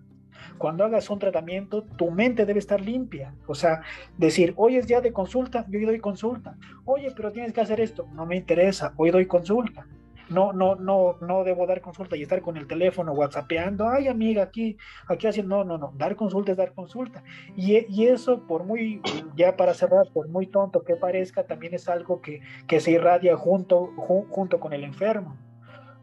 [0.58, 3.34] cuando hagas un tratamiento, tu mente debe estar limpia.
[3.46, 3.80] O sea,
[4.18, 6.56] decir, hoy es día de consulta, yo doy consulta.
[6.84, 9.86] Oye, pero tienes que hacer esto, no me interesa, hoy doy consulta.
[10.30, 14.44] No, no, no, no debo dar consulta y estar con el teléfono whatsappeando, ay amiga,
[14.44, 14.76] aquí,
[15.08, 17.22] aquí haciendo, no, no, no, dar consulta es dar consulta.
[17.56, 19.02] Y, y eso, por muy,
[19.36, 23.36] ya para cerrar, por muy tonto que parezca, también es algo que, que se irradia
[23.36, 25.36] junto, junto con el enfermo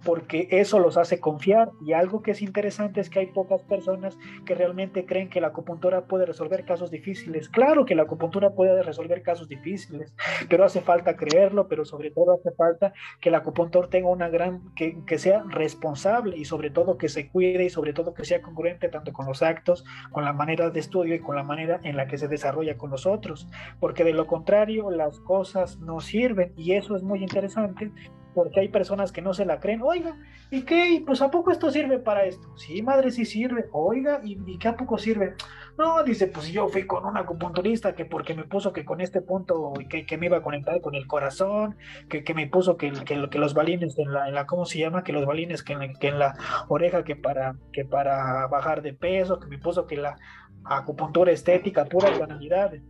[0.03, 1.69] porque eso los hace confiar.
[1.85, 5.47] Y algo que es interesante es que hay pocas personas que realmente creen que la
[5.47, 7.49] acupuntura puede resolver casos difíciles.
[7.49, 10.13] Claro que la acupuntura puede resolver casos difíciles,
[10.49, 14.73] pero hace falta creerlo, pero sobre todo hace falta que el acupuntor tenga una gran,
[14.75, 18.87] que, sea responsable y sobre todo que se cuide y sobre todo que sea congruente
[18.87, 22.07] tanto con los actos, con la manera de estudio y con la manera en la
[22.07, 23.47] que se desarrolla con los otros,
[23.79, 26.53] porque de lo contrario las cosas no sirven.
[26.55, 27.91] Y eso es muy interesante
[28.37, 29.81] porque hay personas que no se la creen.
[29.81, 30.15] Oiga,
[30.51, 31.01] ¿y qué?
[31.03, 32.55] Pues ¿a poco esto sirve para esto?
[32.55, 33.65] Sí, madre, sí sirve.
[33.71, 35.33] Oiga, ¿y, y qué a poco sirve?
[35.75, 39.21] No, dice, pues yo fui con un acupunturista que porque me puso que con este
[39.21, 41.77] punto que, que me iba a conectar con el corazón,
[42.09, 44.77] que, que me puso que, que, que, los balines en la, en la, ¿cómo se
[44.77, 45.03] llama?
[45.03, 46.35] Que los balines que en, que en la
[46.67, 50.15] oreja que para, que para bajar de peso, que me puso que la
[50.63, 52.83] acupuntura estética, puras banalidades.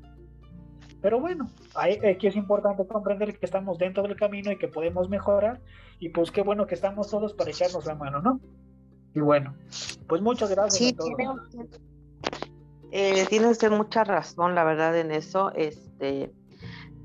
[1.02, 5.62] Pero bueno, aquí es importante comprender que estamos dentro del camino y que podemos mejorar.
[6.00, 8.40] Y pues qué bueno que estamos todos para echarnos la mano, ¿no?
[9.14, 9.56] Y bueno,
[10.08, 10.74] pues muchas gracias.
[10.76, 11.80] Sí, tiene usted,
[12.92, 15.52] eh, tiene usted mucha razón, la verdad, en eso.
[15.56, 16.32] Este,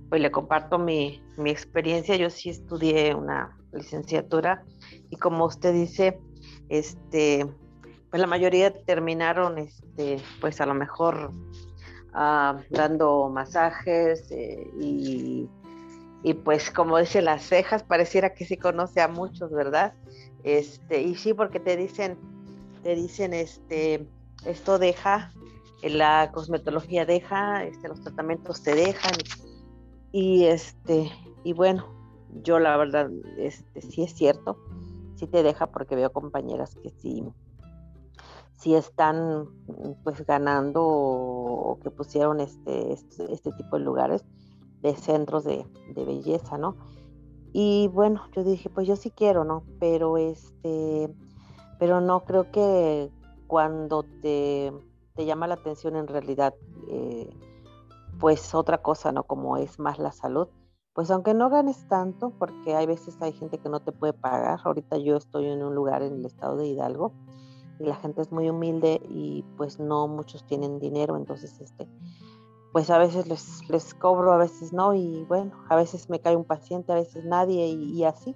[0.09, 2.17] pues le comparto mi, mi experiencia.
[2.17, 4.65] Yo sí estudié una licenciatura
[5.11, 6.19] y como usted dice,
[6.69, 7.47] este,
[8.11, 11.33] pues la mayoría terminaron, este, pues a lo mejor
[12.15, 15.49] uh, dando masajes eh, y,
[16.23, 19.95] y, pues como dice las cejas, pareciera que sí conoce a muchos, ¿verdad?
[20.45, 22.19] Este, y sí, porque te dicen,
[22.83, 24.07] te dicen, este,
[24.45, 25.33] esto deja,
[25.83, 29.13] la cosmetología deja, este, los tratamientos te dejan,
[30.13, 31.11] y este,
[31.45, 31.87] y bueno,
[32.43, 34.59] yo la verdad, este, sí es cierto,
[35.17, 37.25] sí te deja porque veo compañeras que sí
[38.63, 39.49] si están
[40.05, 44.25] pues ganando o, que pusieron este, este, este, tipo de lugares
[44.83, 46.77] de centros de, de, belleza, ¿no?
[47.53, 49.65] Y bueno, yo dije, pues yo sí quiero, ¿no?
[49.81, 51.13] Pero este,
[51.81, 53.11] pero no creo que
[53.49, 54.73] cuando te,
[55.17, 56.55] te llama la atención en realidad,
[56.89, 57.37] eh,
[58.21, 59.25] pues otra cosa, ¿no?
[59.25, 60.47] Como es más la salud,
[60.93, 64.61] pues aunque no ganes tanto, porque hay veces hay gente que no te puede pagar,
[64.63, 67.13] ahorita yo estoy en un lugar en el estado de Hidalgo,
[67.87, 71.89] la gente es muy humilde y pues no muchos tienen dinero, entonces este
[72.73, 76.37] pues a veces les, les cobro, a veces no, y bueno, a veces me cae
[76.37, 78.35] un paciente, a veces nadie, y, así.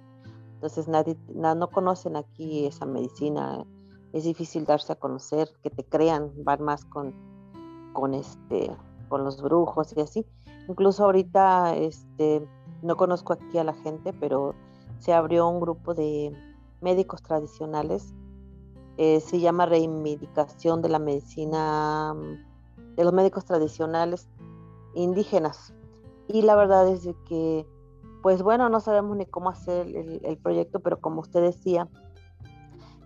[0.53, 3.65] Entonces nadie, no, no conocen aquí esa medicina,
[4.13, 7.13] es difícil darse a conocer, que te crean, van más con,
[7.93, 8.71] con este,
[9.09, 10.25] con los brujos y así.
[10.69, 12.47] Incluso ahorita, este,
[12.83, 14.53] no conozco aquí a la gente, pero
[14.99, 16.31] se abrió un grupo de
[16.81, 18.13] médicos tradicionales
[18.97, 24.27] eh, se llama reivindicación de la medicina, mm, de los médicos tradicionales
[24.95, 25.73] indígenas.
[26.27, 27.67] Y la verdad es que,
[28.23, 31.87] pues bueno, no sabemos ni cómo hacer el, proyecto, pero como usted decía,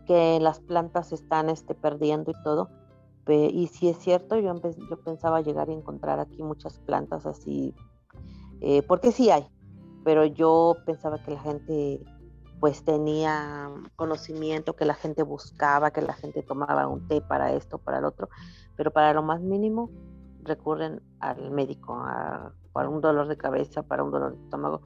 [0.07, 2.69] que las plantas se están este, perdiendo y todo.
[3.27, 4.59] Y si es cierto, yo,
[4.89, 7.73] yo pensaba llegar y encontrar aquí muchas plantas así,
[8.59, 9.47] eh, porque sí hay,
[10.03, 12.03] pero yo pensaba que la gente
[12.61, 17.79] pues tenía conocimiento que la gente buscaba, que la gente tomaba un té para esto,
[17.79, 18.29] para el otro,
[18.77, 19.89] pero para lo más mínimo
[20.43, 21.97] recurren al médico,
[22.71, 24.81] para un dolor de cabeza, para un dolor de estómago.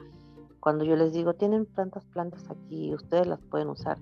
[0.62, 3.98] Cuando yo les digo, tienen plantas, plantas aquí, ustedes las pueden usar.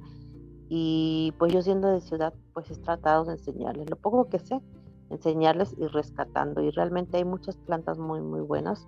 [0.70, 4.62] y pues yo siendo de ciudad, pues he tratado de enseñarles lo poco que sé,
[5.10, 6.62] enseñarles y rescatando.
[6.62, 8.88] Y realmente hay muchas plantas muy, muy buenas.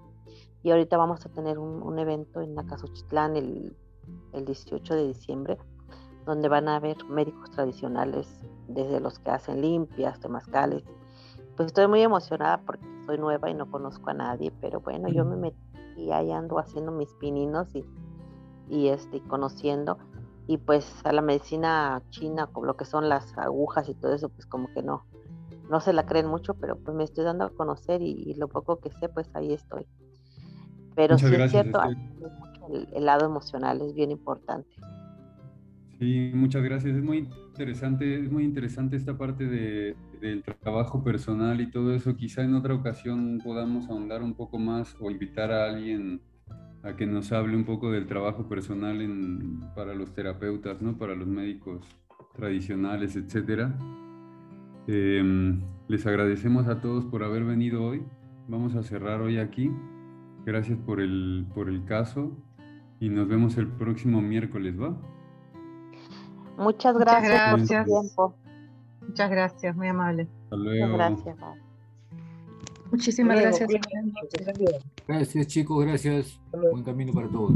[0.61, 3.75] Y ahorita vamos a tener un, evento en Nacasuchitlán el,
[4.33, 5.57] el 18 de diciembre,
[6.25, 8.27] donde van a haber médicos tradicionales,
[8.67, 10.83] desde los que hacen limpias, temazcales.
[11.55, 15.23] Pues estoy muy emocionada porque soy nueva y no conozco a nadie, pero bueno, yo
[15.25, 15.57] me metí
[15.97, 17.85] y ahí ando haciendo mis pininos y,
[18.69, 19.97] y este, conociendo
[20.47, 24.29] y pues a la medicina china, como lo que son las agujas y todo eso,
[24.29, 25.05] pues como que no,
[25.69, 28.79] no se la creen mucho, pero pues me estoy dando a conocer y, lo poco
[28.79, 29.87] que sé, pues ahí estoy.
[30.95, 31.81] Pero sí es cierto,
[32.69, 34.69] el, lado emocional es bien importante.
[35.99, 36.97] Sí, muchas gracias.
[36.97, 42.15] Es muy interesante, es muy interesante esta parte de, del trabajo personal y todo eso.
[42.15, 46.21] Quizá en otra ocasión podamos ahondar un poco más o invitar a alguien
[46.83, 50.97] a que nos hable un poco del trabajo personal en, para los terapeutas, ¿no?
[50.97, 51.81] para los médicos
[52.35, 53.75] tradicionales, etcétera.
[54.87, 58.03] Em, les agradecemos a todos por haber venido hoy.
[58.47, 59.71] Vamos a cerrar hoy aquí.
[60.45, 62.37] Gracias por el, por el caso
[63.05, 64.97] y nos vemos el próximo miércoles, ¿va?
[66.57, 68.35] Muchas gracias, por su tiempo.
[69.07, 70.27] Muchas gracias, muy amable.
[70.45, 70.87] Hasta luego.
[70.87, 71.37] Muchas gracias.
[72.89, 73.69] Muchísimas gracias.
[75.07, 76.41] Gracias chicos, gracias.
[76.51, 77.51] Buen camino para todos.